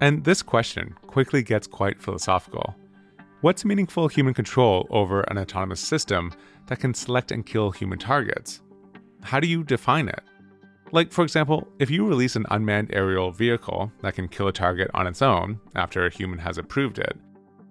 [0.00, 2.74] And this question quickly gets quite philosophical.
[3.40, 6.32] What's meaningful human control over an autonomous system
[6.66, 8.60] that can select and kill human targets?
[9.22, 10.22] How do you define it?
[10.92, 14.90] Like, for example, if you release an unmanned aerial vehicle that can kill a target
[14.92, 17.16] on its own after a human has approved it,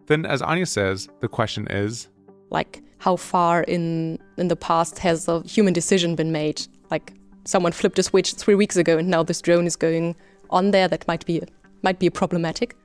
[0.08, 2.08] then as Anja says, the question is
[2.50, 6.66] like, how far in, in the past has a human decision been made?
[6.90, 7.14] Like,
[7.46, 10.16] someone flipped a switch three weeks ago and now this drone is going
[10.50, 11.42] on there, that might be
[11.82, 12.76] might be problematic.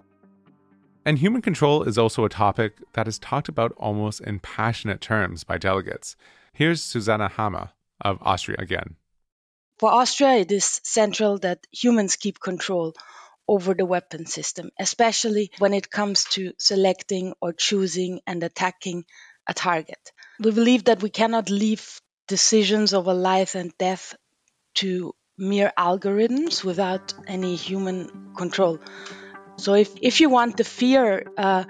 [1.06, 5.44] And human control is also a topic that is talked about almost in passionate terms
[5.44, 6.16] by delegates.
[6.52, 8.96] Here's Susanne Hammer of Austria again.
[9.78, 12.94] For Austria, it is central that humans keep control
[13.46, 19.04] over the weapon system, especially when it comes to selecting or choosing and attacking
[19.46, 20.12] a target.
[20.40, 24.14] We believe that we cannot leave decisions over life and death
[24.74, 28.78] to mere algorithms without any human control.
[29.56, 31.64] So if, if you want the fear uh,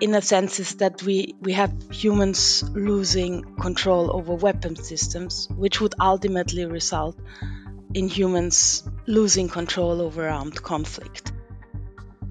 [0.00, 5.80] in a sense is that we, we have humans losing control over weapon systems, which
[5.80, 7.16] would ultimately result
[7.94, 11.32] in humans losing control over armed conflict.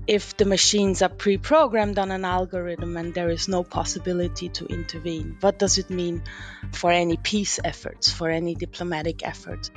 [0.08, 4.66] If the machines are pre programmed on an algorithm and there is no possibility to
[4.66, 6.24] intervene, what does it mean
[6.72, 9.70] for any peace efforts, for any diplomatic efforts?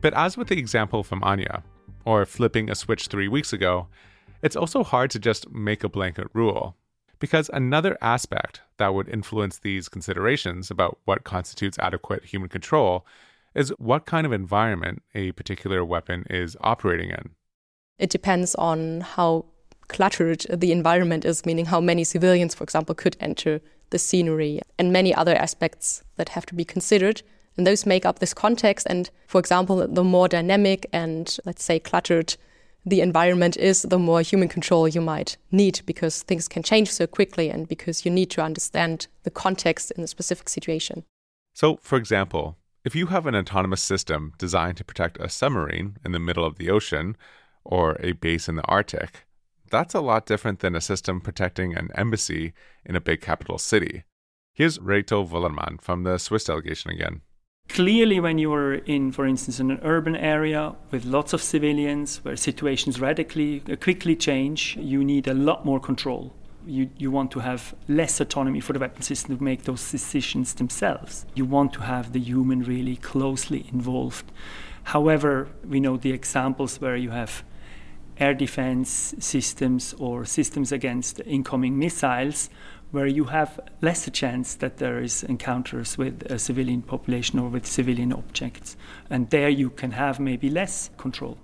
[0.00, 1.62] But as with the example from Anja,
[2.04, 3.88] or flipping a switch three weeks ago,
[4.42, 6.76] it's also hard to just make a blanket rule.
[7.18, 13.06] Because another aspect that would influence these considerations about what constitutes adequate human control
[13.54, 17.30] is what kind of environment a particular weapon is operating in.
[17.98, 19.44] It depends on how
[19.88, 24.92] cluttered the environment is, meaning how many civilians, for example, could enter the scenery, and
[24.92, 27.22] many other aspects that have to be considered.
[27.60, 28.86] And those make up this context.
[28.88, 32.38] And for example, the more dynamic and let's say cluttered
[32.86, 37.06] the environment is, the more human control you might need because things can change so
[37.06, 41.04] quickly and because you need to understand the context in a specific situation.
[41.52, 46.12] So, for example, if you have an autonomous system designed to protect a submarine in
[46.12, 47.14] the middle of the ocean
[47.62, 49.26] or a base in the Arctic,
[49.70, 52.54] that's a lot different than a system protecting an embassy
[52.86, 54.04] in a big capital city.
[54.54, 57.20] Here's Reto Wollenmann from the Swiss delegation again.
[57.74, 62.18] Clearly, when you are in, for instance, in an urban area with lots of civilians
[62.24, 66.34] where situations radically, uh, quickly change, you need a lot more control.
[66.66, 70.54] You, you want to have less autonomy for the weapon system to make those decisions
[70.54, 71.26] themselves.
[71.36, 74.32] You want to have the human really closely involved.
[74.82, 77.44] However, we know the examples where you have
[78.18, 82.50] air defense systems or systems against incoming missiles
[82.90, 87.48] where you have less a chance that there is encounters with a civilian population or
[87.48, 88.76] with civilian objects.
[89.08, 91.38] And there you can have maybe less control.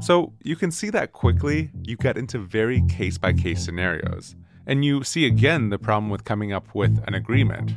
[0.00, 4.34] So you can see that quickly you get into very case by case scenarios.
[4.66, 7.72] And you see again the problem with coming up with an agreement.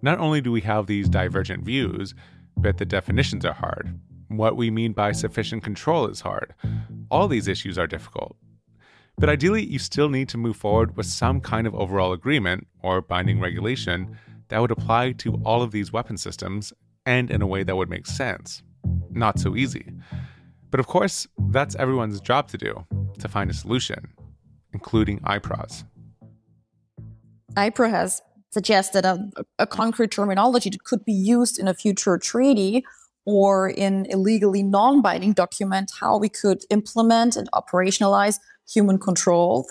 [0.00, 2.14] Not only do we have these divergent views,
[2.56, 3.98] but the definitions are hard.
[4.28, 6.54] What we mean by sufficient control is hard.
[7.10, 8.36] All these issues are difficult.
[9.18, 13.00] But ideally, you still need to move forward with some kind of overall agreement or
[13.00, 14.16] binding regulation
[14.48, 16.72] that would apply to all of these weapon systems
[17.04, 18.62] and in a way that would make sense.
[19.10, 19.92] Not so easy.
[20.70, 22.86] But of course, that's everyone's job to do
[23.18, 24.06] to find a solution,
[24.72, 25.84] including iPRAW's.
[27.56, 29.18] iPRAW has suggested a,
[29.58, 32.84] a concrete terminology that could be used in a future treaty
[33.26, 38.38] or in a legally non binding document how we could implement and operationalize
[38.72, 39.66] human control.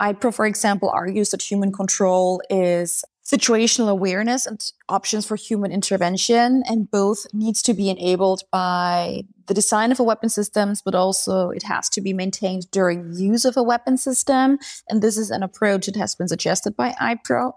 [0.00, 6.62] iPRAW, for example, argues that human control is situational awareness and options for human intervention,
[6.66, 11.50] and both needs to be enabled by the design of a weapon systems, but also
[11.50, 14.58] it has to be maintained during use of a weapon system.
[14.88, 17.52] And this is an approach that has been suggested by iPRAW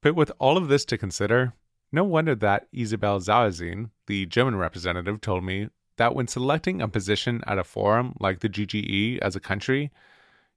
[0.00, 1.52] But with all of this to consider,
[1.90, 5.68] no wonder that Isabell Sarasin, the German representative, told me
[5.98, 9.90] that when selecting a position at a forum like the GGE as a country,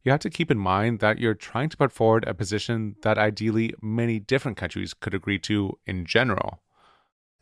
[0.05, 3.17] you have to keep in mind that you're trying to put forward a position that
[3.17, 6.59] ideally many different countries could agree to in general.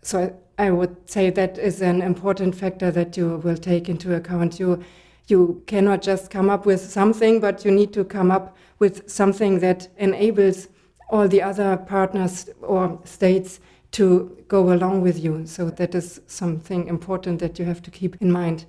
[0.01, 4.59] So I would say that is an important factor that you will take into account.
[4.59, 4.83] You
[5.27, 9.59] you cannot just come up with something, but you need to come up with something
[9.59, 10.67] that enables
[11.09, 13.61] all the other partners or states
[13.91, 15.45] to go along with you.
[15.45, 18.65] So that is something important that you have to keep in mind.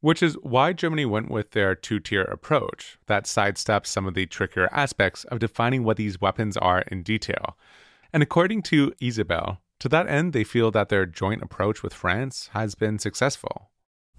[0.00, 4.26] Which is why Germany went with their two tier approach that sidesteps some of the
[4.26, 7.56] trickier aspects of defining what these weapons are in detail.
[8.12, 12.50] And according to Isabell, to that end, they feel that their joint approach with France
[12.52, 13.70] has been successful.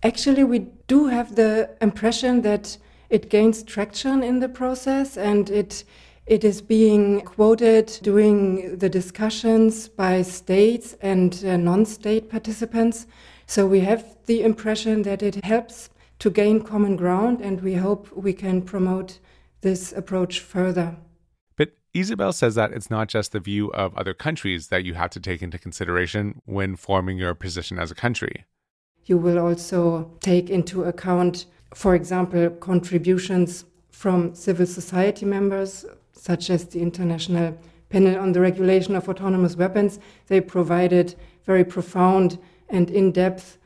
[0.04, 2.78] Actually, we do have the impression that
[3.10, 5.84] it gains traction in the process and it
[6.28, 13.08] it is being quoted during the discussions by states and uh, non state participants.
[13.52, 15.90] So we have the impression that it helps
[16.20, 19.20] to gain common ground, and we hope we can promote
[19.60, 20.96] this approach further.
[21.58, 25.10] But Isabell says that it's not just the view of other countries that you have
[25.10, 28.46] to take into consideration when forming your position as a country.
[29.04, 36.68] You will also take into account, for example, contributions from civil society members, such as
[36.68, 37.58] the International
[37.90, 40.00] Panel on the Regulation of Autonomous Weapons.
[40.28, 42.40] They provided very profound
[42.72, 43.58] and in depth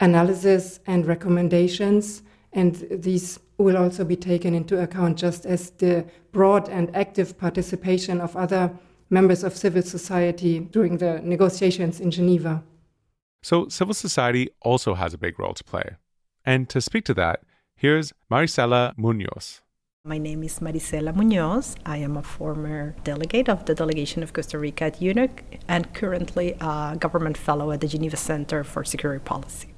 [0.00, 2.22] analysis and recommendations.
[2.52, 8.20] And these will also be taken into account, just as the broad and active participation
[8.20, 8.70] of other
[9.10, 12.62] members of civil society during the negotiations in Geneva.
[13.42, 15.96] So, civil society also has a big role to play.
[16.44, 17.40] And to speak to that,
[17.76, 19.60] here's Maricela Muñoz.
[20.04, 21.76] My name is Maricela Muñoz.
[21.86, 25.30] I am a former delegate of the delegation of Costa Rica at UNOG
[25.68, 29.68] and currently a government fellow at the Geneva Center for Security Policy.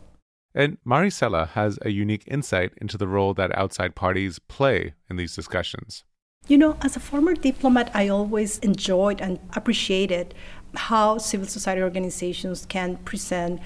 [0.55, 5.37] And Maricela has a unique insight into the role that outside parties play in these
[5.37, 6.05] discussions.
[6.49, 10.33] You know, as a former diplomat, I always enjoyed and appreciated
[10.75, 13.61] how civil society organizations can present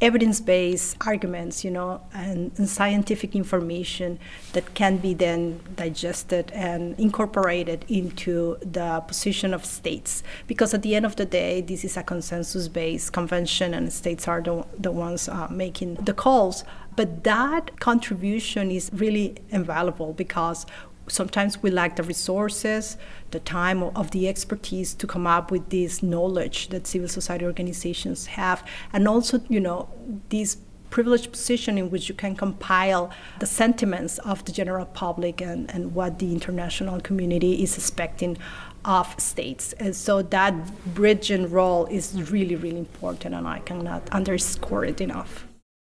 [0.00, 4.18] evidence-based arguments, you know, and, and, scientific information
[4.52, 10.22] that can be then digested and incorporated into the position of states.
[10.46, 14.40] Because at the end of the day, this is a consensus-based convention, and states are
[14.40, 16.64] the, the ones uh, making the calls.
[16.96, 20.66] But that contribution is really invaluable because
[21.10, 22.96] sometimes we lack the resources,
[23.30, 28.26] the time, of the expertise to come up with this knowledge that civil society organizations
[28.26, 29.88] have, and also, you know,
[30.28, 30.56] this
[30.90, 35.94] privileged position in which you can compile the sentiments of the general public and, and
[35.94, 38.36] what the international community is expecting
[38.84, 39.72] of states.
[39.74, 40.54] And so that
[40.94, 45.46] bridge and role is really, really important, and I cannot underscore it enough.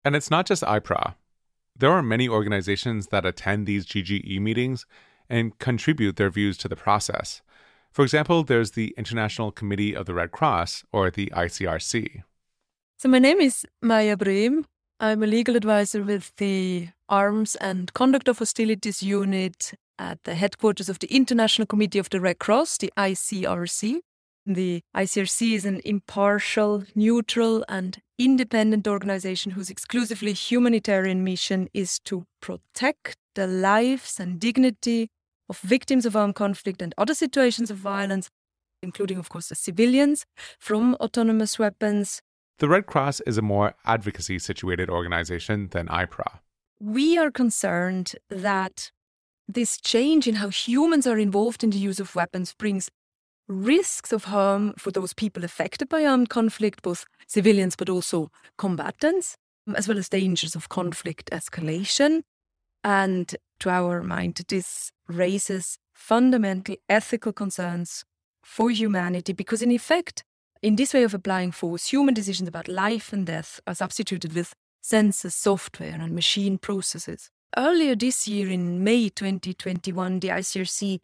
[0.03, 1.15] And it's not just iPRAW.
[1.75, 4.85] There are many organizations that attend these GGE meetings
[5.29, 7.41] and contribute their views to the process.
[7.91, 12.23] For example, there's the International Committee of the Red Cross, or the ICRC.
[12.97, 14.65] So, my name is Maya Brehm.
[14.99, 20.89] I'm a legal advisor with the Arms and Conduct of Hostilities Unit at the headquarters
[20.89, 23.99] of the International Committee of the Red Cross, the ICRC.
[24.45, 32.25] The ICRC is an impartial, neutral, and independent organization whose exclusively humanitarian mission is to
[32.41, 35.09] protect the lives and dignity
[35.49, 38.29] of victims of armed conflict and other situations of violence,
[38.81, 40.25] including, of course, the civilians,
[40.59, 42.21] from autonomous weapons.
[42.59, 46.39] The Red Cross is a more advocacy situated organization than iPRAW.
[46.79, 48.91] We are concerned that
[49.47, 52.89] this change in how humans are involved in the use of weapons brings
[53.47, 59.37] risks of harm for those people affected by armed conflict, both civilians but also combatants,
[59.75, 62.23] as well as dangers of conflict escalation.
[62.83, 68.05] And to our mind, this raises fundamental ethical concerns
[68.43, 70.23] for humanity because, in effect,
[70.61, 74.53] in this way of applying force, human decisions about life and death are substituted with
[74.83, 77.29] sensors, software, and machine processes.
[77.57, 80.99] Earlier this year, in May 2021, the ICRC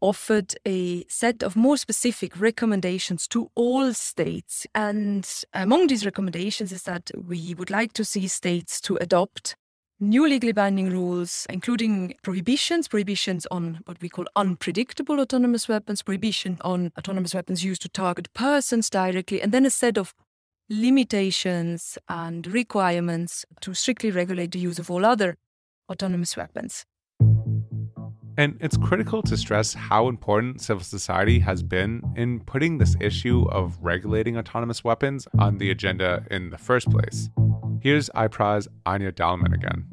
[0.00, 4.66] offered a set of more specific recommendations to all states.
[4.74, 9.56] And among these recommendations is that we would like to see states to adopt
[10.02, 16.58] new legally binding rules, including prohibitions, prohibitions on what we call unpredictable autonomous weapons, prohibition
[16.62, 20.12] on autonomous weapons used to target persons directly, and then a set of
[20.68, 25.36] limitations and requirements to strictly regulate the use of all other
[25.88, 26.84] autonomous weapons.
[28.38, 33.46] And it's critical to stress how important civil society has been in putting this issue
[33.50, 37.28] of regulating autonomous weapons on the agenda in the first place.
[37.80, 39.84] Here's iPRAW's Anja Dahlmann again.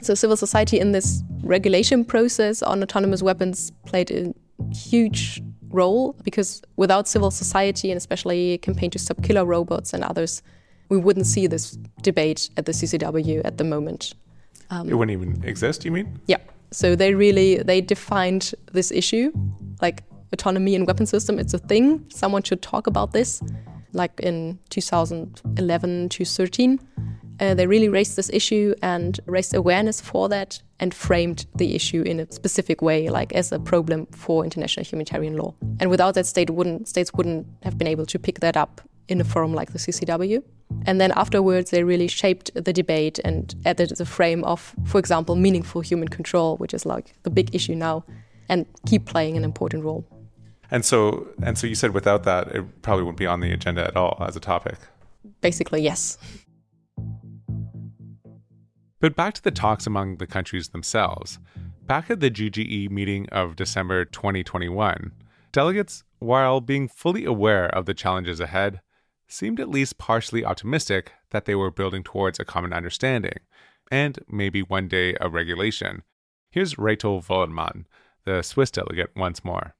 [0.00, 4.34] So, civil society in this regulation process on autonomous weapons played a
[4.74, 10.42] huge role because without civil society and especially campaign to stop killer robots and others,
[10.88, 14.14] we wouldn't see this debate at the CCW at the moment.
[14.70, 16.20] Um, it wouldn't even exist, you mean?
[16.26, 16.38] Yeah.
[16.72, 19.32] So they really they defined this issue,
[19.80, 20.02] like
[20.32, 21.38] autonomy in weapon system.
[21.38, 22.04] It's a thing.
[22.08, 23.42] Someone should talk about this,
[23.92, 26.80] like in 2011 to 13.
[27.40, 32.02] Uh, they really raised this issue and raised awareness for that and framed the issue
[32.02, 35.54] in a specific way, like as a problem for international humanitarian law.
[35.80, 39.20] And without that, state wouldn't, states wouldn't have been able to pick that up in
[39.20, 40.42] a forum like the CCW.
[40.86, 45.36] And then afterwards, they really shaped the debate and added the frame of, for example,
[45.36, 48.04] meaningful human control, which is like the big issue now,
[48.48, 50.06] and keep playing an important role.
[50.70, 53.86] And so, and so you said without that, it probably wouldn't be on the agenda
[53.86, 54.76] at all as a topic.
[55.42, 56.16] Basically, yes.
[58.98, 61.38] But back to the talks among the countries themselves.
[61.82, 65.12] Back at the GGE meeting of December 2021,
[65.50, 68.80] delegates, while being fully aware of the challenges ahead,
[69.32, 73.38] seemed at least partially optimistic that they were building towards a common understanding,
[73.90, 76.02] and maybe one day a regulation.
[76.50, 77.86] Here's Reto Wollenmann,
[78.24, 79.74] the Swiss delegate, once more.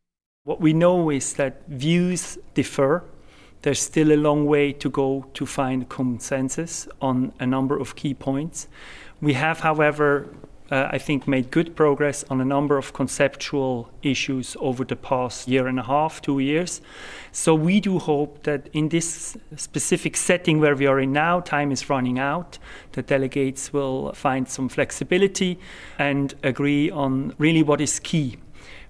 [0.44, 3.04] What we know is that views differ.
[3.60, 8.14] There's still a long way to go to find consensus on a number of key
[8.14, 8.68] points.
[9.20, 10.34] We have, however,
[10.72, 15.46] uh, I think, made good progress on a number of conceptual issues over the past
[15.46, 16.80] year and a half, two years.
[17.30, 21.72] So we do hope that in this specific setting where we are in now, time
[21.72, 22.58] is running out,
[22.92, 25.58] the delegates will find some flexibility
[25.98, 28.38] and agree on really what is key.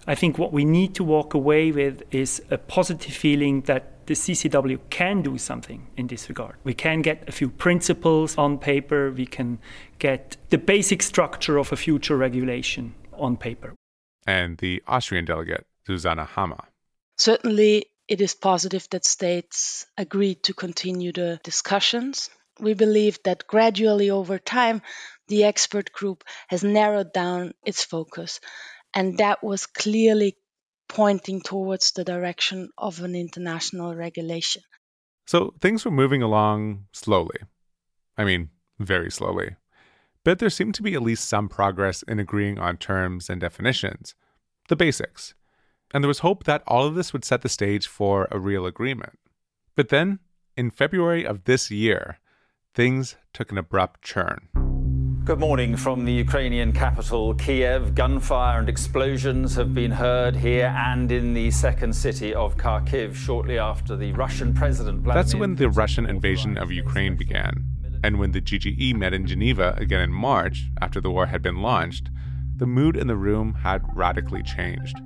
[0.06, 4.14] I think what we need to walk away with is a positive feeling that the
[4.14, 6.56] CCW can do something in this regard.
[6.64, 9.58] We can get a few principles on paper, we can
[9.98, 13.74] get the basic structure of a future regulation on paper.
[14.26, 16.64] And the Austrian delegate, Susanne Hammer.
[17.18, 22.30] Certainly, it is positive that states agreed to continue the discussions.
[22.60, 24.82] We believe that gradually over time,
[25.28, 28.40] the expert group has narrowed down its focus,
[28.92, 30.36] and that was clearly
[30.92, 34.62] pointing towards the direction of an international regulation.
[35.26, 37.38] So things were moving along slowly.
[38.18, 39.56] I mean, very slowly.
[40.24, 44.14] But there seemed to be at least some progress in agreeing on terms and definitions,
[44.68, 45.34] the basics.
[45.94, 48.66] And there was hope that all of this would set the stage for a real
[48.66, 49.18] agreement.
[49.74, 50.20] But then,
[50.56, 52.18] in February of this year,
[52.74, 54.71] things took an abrupt turn.
[55.24, 57.94] Good morning from the Ukrainian capital, Kiev.
[57.94, 63.56] Gunfire and explosions have been heard here and in the second city of Kharkiv shortly
[63.56, 65.02] after the Russian president.
[65.02, 67.64] Vladimir That's when the Russian invasion of Ukraine began.
[68.02, 71.62] And when the GGE met in Geneva again in March, after the war had been
[71.62, 72.10] launched,
[72.56, 74.96] the mood in the room had radically changed.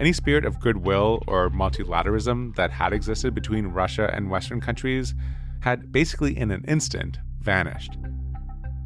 [0.00, 5.14] any spirit of goodwill or multilateralism that had existed between Russia and Western countries
[5.60, 7.92] had basically in an instant vanished.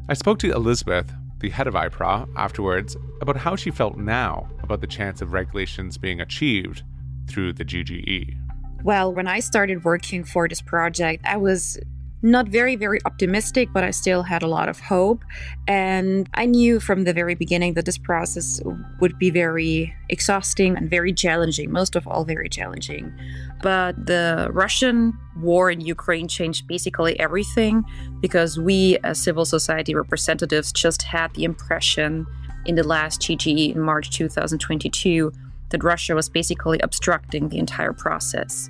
[0.09, 4.79] I spoke to Elisabeth, the head of iPRAW, afterwards about how she felt now about
[4.79, 6.83] the chance of regulations being achieved
[7.27, 8.37] through the GGE.
[8.83, 11.77] Well, when I started working for this project, I was
[12.31, 15.23] not very, very optimistic, but I still had a lot of hope.
[15.67, 18.61] And I knew from the very beginning that this process
[18.99, 23.13] would be very exhausting and very challenging, most of all, very challenging.
[23.61, 27.85] But the Russian war in Ukraine changed basically everything
[28.21, 32.25] because we, as civil society representatives, just had the impression
[32.65, 35.31] in the last GGE in March 2022
[35.69, 38.69] that Russia was basically obstructing the entire process.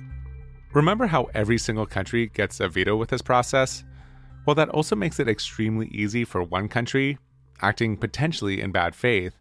[0.78, 3.82] Remember how every single country gets a veto with this process?
[4.46, 7.18] Well, that also makes it extremely easy for one country,
[7.60, 9.40] acting potentially in bad faith,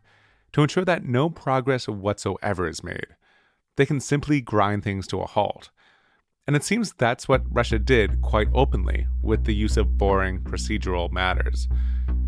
[0.54, 3.10] to ensure that no progress whatsoever is made.
[3.76, 5.70] They can simply grind things to a halt.
[6.48, 11.12] And it seems that's what Russia did quite openly with the use of boring procedural
[11.12, 11.68] matters.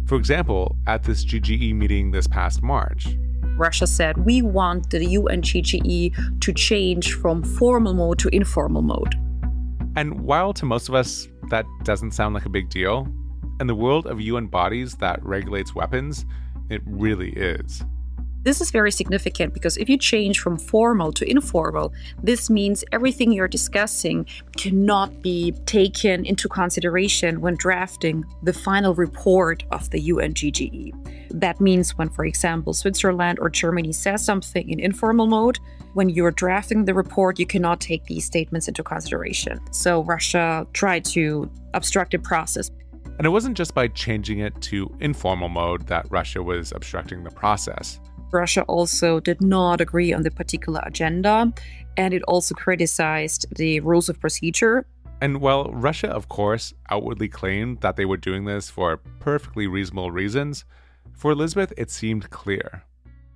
[0.09, 3.15] For example, at this GGE meeting this past March,
[3.57, 9.13] Russia said, we want the UN GGE to change from formal mode to informal mode.
[9.95, 13.07] And while to most of us that doesn't sound like a big deal,
[13.59, 16.25] in the world of UN bodies that regulates weapons,
[16.71, 17.83] it really is.
[18.41, 21.91] This is very significant because if you change from formal to informal,
[22.23, 24.25] this means everything you're discussing
[24.55, 30.93] cannot be taken into consideration when drafting the final report of the UNGGE.
[31.31, 35.59] That means when, for example, Switzerland or Germany says something in informal mode,
[35.93, 39.59] when you're drafting the report, you cannot take these statements into consideration.
[39.71, 42.71] So Russia tried to obstruct the process.
[43.19, 47.29] And it wasn't just by changing it to informal mode that Russia was obstructing the
[47.29, 47.99] process.
[48.31, 51.51] Russia also did not agree on the particular agenda,
[51.97, 54.85] and it also criticized the rules of procedure.
[55.19, 60.11] And while Russia, of course, outwardly claimed that they were doing this for perfectly reasonable
[60.11, 60.63] reasons,
[61.11, 62.83] for Elisabeth, it seemed clear.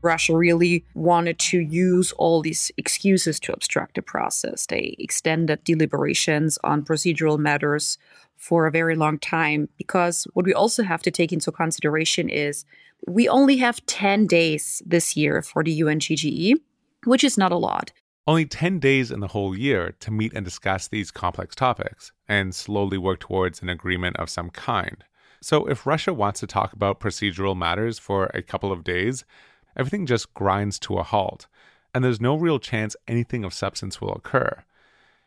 [0.02, 4.66] Russia really wanted to use all these excuses to obstruct the process.
[4.66, 7.98] They extended deliberations on procedural matters
[8.44, 12.66] for a very long time because what we also have to take into consideration is
[13.08, 16.56] we only have 10 days this year for the UNGGE,
[17.06, 17.94] which is not a lot.
[18.28, 22.54] Only 10 days in the whole year to meet and discuss these complex topics and
[22.54, 25.06] slowly work towards an agreement of some kind.
[25.42, 29.24] So, if Russia wants to talk about procedural matters for a couple of days,
[29.78, 31.48] everything just grinds to a halt,
[31.94, 34.64] and there's no real chance anything of substance will occur.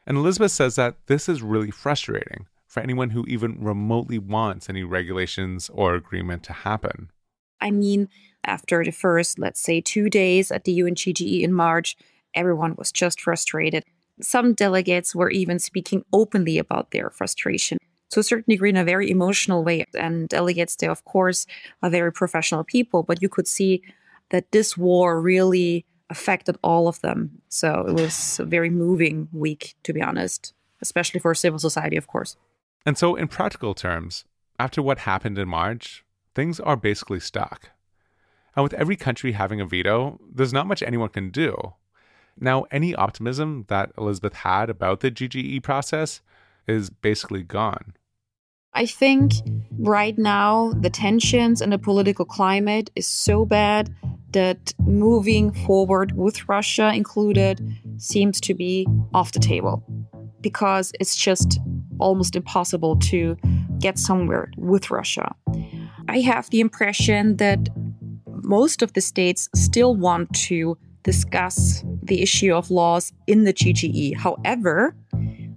[0.07, 2.47] And Elisabeth says that this is really frustrating
[2.77, 7.11] for anyone who even remotely wants any regulations or agreement to happen.
[7.59, 8.11] I mean,
[8.45, 11.97] after the first, let's say, two days at the UNGGE in March,
[12.35, 13.83] everyone was just frustrated.
[14.21, 17.79] Some delegates were even speaking openly about their frustration
[18.11, 19.87] to a certain degree in a very emotional way.
[19.99, 21.47] And delegates, they, of course,
[21.83, 23.83] are very professional people, but you could see
[24.29, 27.41] that this war really affected all of them.
[27.49, 30.53] So it was a very moving week, to be honest,
[30.83, 32.37] especially for civil society, of course.
[32.87, 34.25] And so, in practical terms,
[34.61, 36.05] after what happened in March,
[36.37, 37.71] things are basically stuck.
[38.55, 41.75] And with every country having a veto, there's not much anyone can do.
[42.39, 46.21] Now, any optimism that Elisabeth had about the GGE process
[46.69, 47.95] is basically gone.
[48.73, 49.33] I think
[49.79, 53.95] right now the tensions and the political climate is so bad
[54.31, 57.61] that moving forward with Russia included
[57.97, 59.83] seems to be off the table
[60.43, 61.59] because it's just
[61.99, 63.37] almost impossible to
[63.79, 65.35] get somewhere with Russia.
[66.09, 67.69] I have the impression that
[68.43, 74.17] most of the states still want to discuss the issue of laws in the GGE.
[74.17, 74.95] However,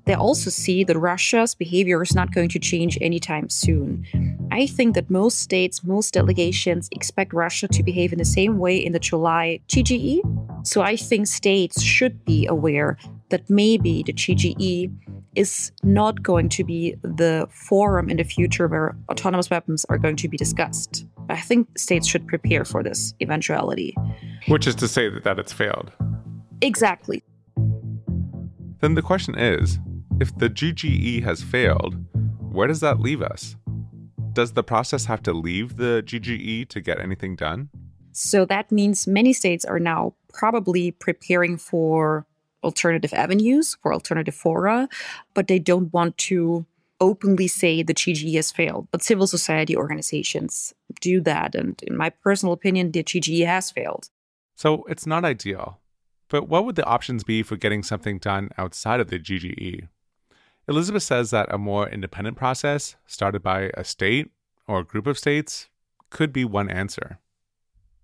[0.06, 4.06] they also see that Russia's behavior is not going to change anytime soon.
[4.52, 8.78] I think that most states, most delegations expect Russia to behave in the same way
[8.78, 10.22] in the July GGE.
[10.66, 12.98] So I think states should be aware
[13.30, 14.92] that maybe the GGE
[15.36, 20.16] is not going to be the forum in the future where autonomous weapons are going
[20.18, 21.06] to be discussed.
[21.30, 23.96] I think states should prepare for this eventuality.
[24.48, 25.92] Which is to say that, that it's failed.
[26.62, 27.24] Exactly.
[28.82, 29.80] Then the question is
[30.20, 31.96] if the GGE has failed,
[32.40, 33.56] where does that leave us?
[34.34, 37.70] Does the process have to leave the GGE to get anything done?
[38.12, 42.26] So that means many states are now probably preparing for
[42.64, 44.90] alternative avenues, for alternative fora,
[45.34, 46.66] but they don't want to
[47.02, 48.88] openly say the GGE has failed.
[48.92, 51.56] But civil society organizations do that.
[51.56, 54.10] And in my personal opinion, the GGE has failed.
[54.56, 55.80] So it's not ideal.
[56.28, 59.88] But what would the options be for getting something done outside of the GGE?
[60.68, 64.30] Elisabeth says that a more independent process, started by a state
[64.68, 65.70] or a group of states,
[66.12, 67.18] could be one answer.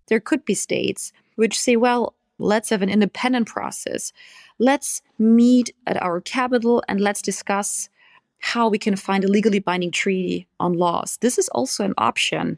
[0.08, 4.12] There could be states which say, well, let's have an independent process.
[4.60, 7.90] Let's meet at our capital and let's discuss
[8.40, 11.18] how we can find a legally binding treaty on laws.
[11.22, 12.58] This is also an option.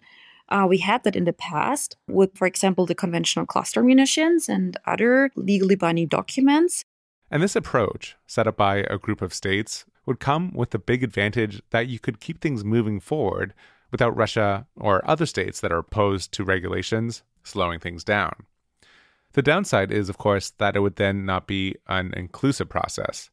[0.50, 4.78] Uh, we had that in the past with, for example, the conventional cluster munitions and
[4.86, 6.84] other legally binding documents.
[7.32, 11.04] And this approach, set up by a group of states, would come with the big
[11.04, 13.54] advantage that you could keep things moving forward
[13.92, 18.34] without Russia or other states that are opposed to regulations slowing things down.
[19.38, 23.30] The downside is, of course, that it would then not be an inclusive process.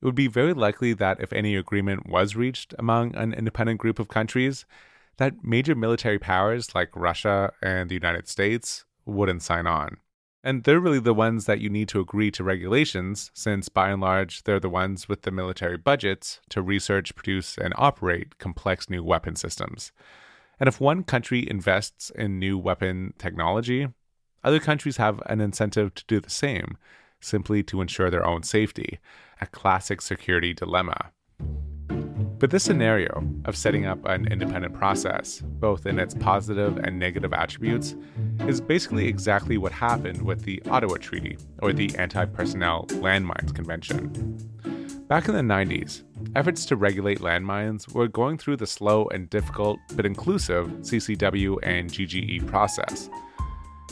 [0.00, 3.98] It would be very likely that if any agreement was reached among an independent group
[3.98, 4.64] of countries,
[5.18, 9.98] that major military powers like Russia and the United States wouldn't sign on.
[10.42, 14.00] And they're really the ones that you need to agree to regulations, since by and
[14.00, 19.04] large, they're the ones with the military budgets to research, produce, and operate complex new
[19.04, 19.92] weapon systems.
[20.58, 23.88] And if one country invests in new weapon technology,
[24.44, 26.76] other countries have an incentive to do the same,
[27.20, 28.98] simply to ensure their own safety,
[29.40, 31.12] a classic security dilemma.
[32.38, 37.32] But this scenario of setting up an independent process, both in its positive and negative
[37.32, 37.94] attributes,
[38.48, 44.08] is basically exactly what happened with the Ottawa Treaty, or the Anti Personnel Landmines Convention.
[45.06, 46.02] Back in the 90s,
[46.34, 51.90] efforts to regulate landmines were going through the slow and difficult but inclusive CCW and
[51.90, 53.08] GGE process.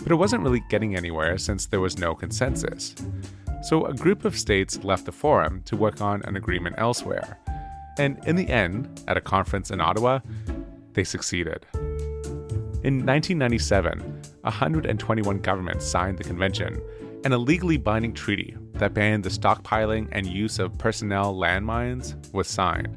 [0.02, 2.94] But it wasn't really getting anywhere since there was no consensus.
[3.62, 7.38] So a group of states left the forum to work on an agreement elsewhere
[8.00, 10.20] and in the end, at a conference in Ottawa,
[10.94, 11.66] they succeeded.
[12.82, 13.98] In 1997,
[14.40, 16.80] 121 governments signed the convention,
[17.24, 22.48] and a legally binding treaty that banned the stockpiling and use of personnel landmines was
[22.48, 22.96] signed.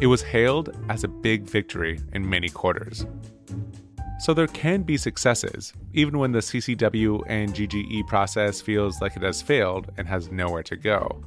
[0.00, 3.04] It was hailed as a big victory in many quarters.
[4.20, 9.22] So there can be successes, even when the CCW and GGE process feels like it
[9.22, 11.24] has failed and has nowhere to go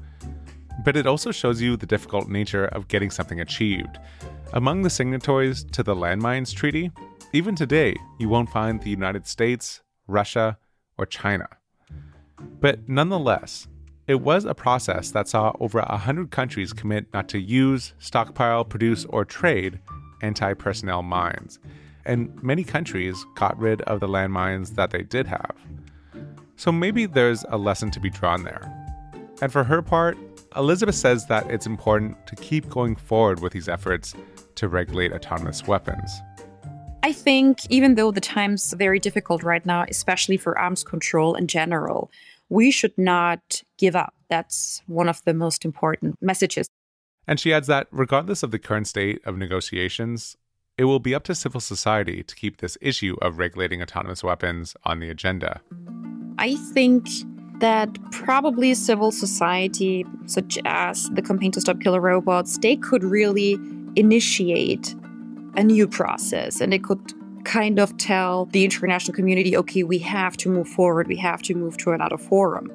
[0.83, 3.99] but it also shows you the difficult nature of getting something achieved.
[4.53, 6.91] Among the signatories to the Landmines Treaty,
[7.33, 10.57] even today, you won't find the United States, Russia,
[10.97, 11.47] or China.
[12.39, 13.67] But nonetheless,
[14.07, 19.03] it was a process that saw over 100 countries commit not to use, stockpile, produce,
[19.05, 19.79] or trade
[20.21, 21.59] anti personnel mines.
[22.07, 25.55] And many countries got rid of the landmines that they did have.
[26.55, 28.73] So maybe there's a lesson to be drawn there.
[29.41, 30.17] And for her part,
[30.55, 34.15] Elisabeth says that it's important to keep going forward with these efforts
[34.55, 36.09] to regulate autonomous weapons.
[37.03, 41.47] I think even though the time's very difficult right now, especially for arms control in
[41.47, 42.09] general,
[42.49, 44.13] we should not give up.
[44.29, 46.69] That's one of the most important messages.
[47.27, 50.37] And she adds that regardless of the current state of negotiations,
[50.77, 54.75] it will be up to civil society to keep this issue of regulating autonomous weapons
[54.83, 55.59] on the agenda.
[56.37, 57.07] I think
[57.59, 63.57] that probably civil society, such as the Campaign to Stop Killer Robots, they could really
[63.95, 64.95] initiate
[65.55, 67.01] a new process and they could
[67.45, 71.55] kind of tell the international community, okay, we have to move forward, we have to
[71.55, 72.71] move to another forum.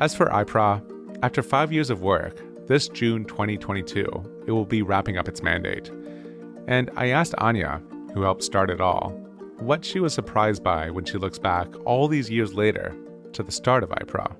[0.00, 0.82] As for iPRAW,
[1.22, 5.92] after five years of work, this June 2022, it will be wrapping up its mandate.
[6.66, 9.10] And I asked Anja, who helped start it all,
[9.58, 12.96] what she was surprised by when she looks back all these years later
[13.32, 14.34] to the start of iPRAW.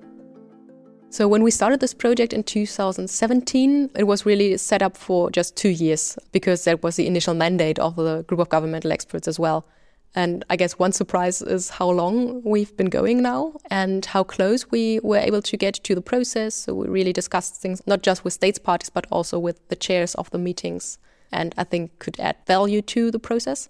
[1.09, 5.55] So when we started this project in 2017, it was really set up for just
[5.55, 9.39] two years because that was the initial mandate of the group of governmental experts as
[9.39, 9.65] well.
[10.15, 14.71] And I guess one surprise is how long we've been going now and how close
[14.71, 16.55] we were able to get to the process.
[16.55, 20.15] So we really discussed things not just with states parties, but also with the chairs
[20.15, 20.97] of the meetings.
[21.31, 23.69] And I think could add value to the process.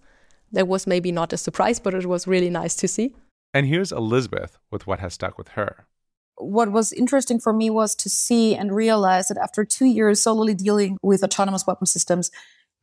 [0.52, 3.16] That was maybe not a surprise, but it was really nice to see.
[3.54, 5.88] And here's Elisabeth with what has stuck with her.
[6.38, 10.54] What was interesting for me was to see and realize that after two years solely
[10.54, 12.30] dealing with autonomous weapon systems,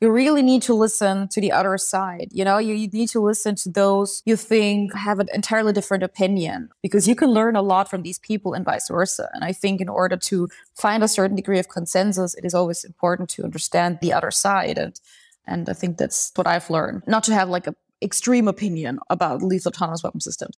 [0.03, 2.27] you really need to listen to the other side.
[2.33, 6.03] You know, you, you, need to listen to those you think have an entirely different
[6.03, 9.31] opinion because you can learn a lot from these people and vice versa.
[9.33, 12.83] And I think in order to find a certain degree of consensus, it is always
[12.83, 14.77] important to understand the other side.
[14.77, 15.01] And,
[15.47, 17.05] and I think that's what I've learned.
[17.07, 20.57] Not to have like an extreme opinion about lethal autonomous weapon systems.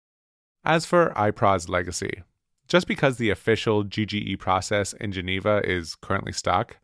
[0.63, 2.23] As for iPRAW's legacy,
[2.69, 6.77] just because the official GGE process in Geneva is currently stuck,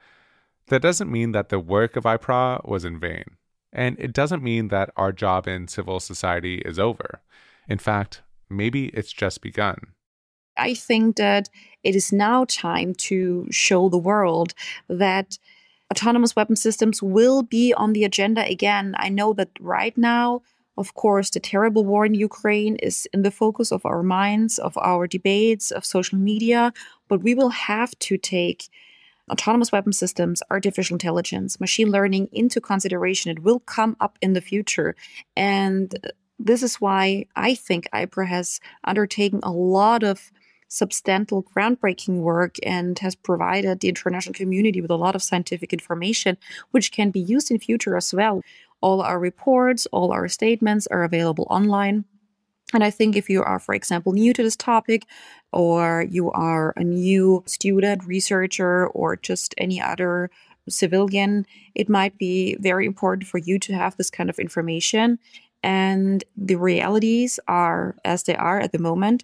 [0.69, 3.25] that doesn't mean that the work of iPRAW was in vain.
[3.71, 7.21] And it doesn't mean that our job in civil society is over.
[7.67, 9.93] In fact, maybe it's just begun.
[10.57, 11.49] I think that
[11.83, 14.53] it is now time to show the world
[14.87, 15.37] that
[15.91, 18.95] autonomous weapon systems will be on the agenda again.
[18.97, 20.41] I know that right now,
[20.77, 24.77] of course, the terrible war in Ukraine is in the focus of our minds, of
[24.77, 26.73] our debates, of social media,
[27.07, 28.69] but we will have to take
[29.29, 33.31] autonomous weapon systems, artificial intelligence, machine learning into consideration.
[33.31, 34.95] It will come up in the future.
[35.35, 35.93] And
[36.39, 40.31] this is why I think iPRAW has undertaken a lot of
[40.69, 46.37] substantial groundbreaking work and has provided the international community with a lot of scientific information
[46.71, 48.43] which can be used in future as well
[48.79, 52.05] all our reports all our statements are available online
[52.73, 55.05] and I think if you are, for example, new to this topic,
[55.51, 60.29] or you are a new student, researcher, or just any other
[60.67, 65.17] civilian, it might be very important for you to have this kind of information.
[65.63, 69.23] And the realities are as they are at the moment.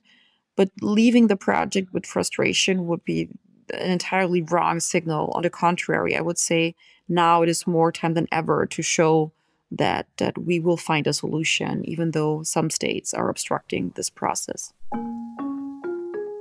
[0.56, 3.30] But leaving the project with frustration would be
[3.74, 5.32] an entirely wrong signal.
[5.36, 6.76] On the contrary, I would say
[7.08, 9.32] now it is more time than ever to show
[9.72, 14.74] that that we will find a solution, even though some states are obstructing this process.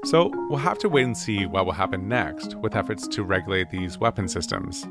[0.05, 3.71] So we'll have to wait and see what will happen next with efforts to regulate
[3.71, 4.87] these weapon systems.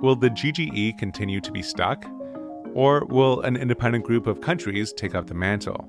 [0.00, 2.06] Will the GGE continue to be stuck?
[2.74, 5.88] Or will an independent group of countries take up the mantle?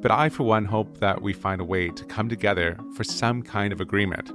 [0.00, 3.42] But I, for one, hope that we find a way to come together for some
[3.42, 4.30] kind of agreement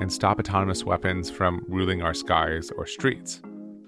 [0.00, 3.42] and stop autonomous weapons from ruling our skies or streets.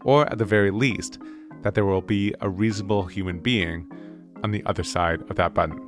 [0.04, 1.20] Or, at the very least,
[1.62, 3.90] that there will be a reasonable human being
[4.42, 5.78] on the other side of that button.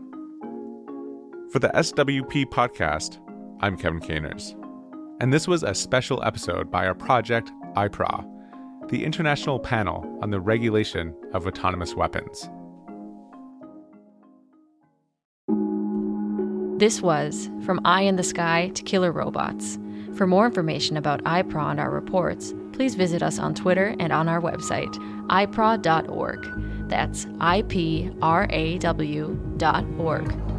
[1.50, 3.18] For the SWP podcast,
[3.60, 4.56] I'm Kevin Caners.
[5.20, 10.40] And this was a special episode by our project, iPRAW, the International Panel on the
[10.40, 12.48] Regulation of Autonomous Weapons.
[16.78, 19.78] This was From Eye in the Sky to Killer Robots.
[20.16, 24.28] For more information about iPRAW and our reports, please visit us on Twitter and on
[24.28, 24.92] our website,
[25.28, 26.88] ipraw.org.
[26.88, 30.53] That's I P R A W dot org.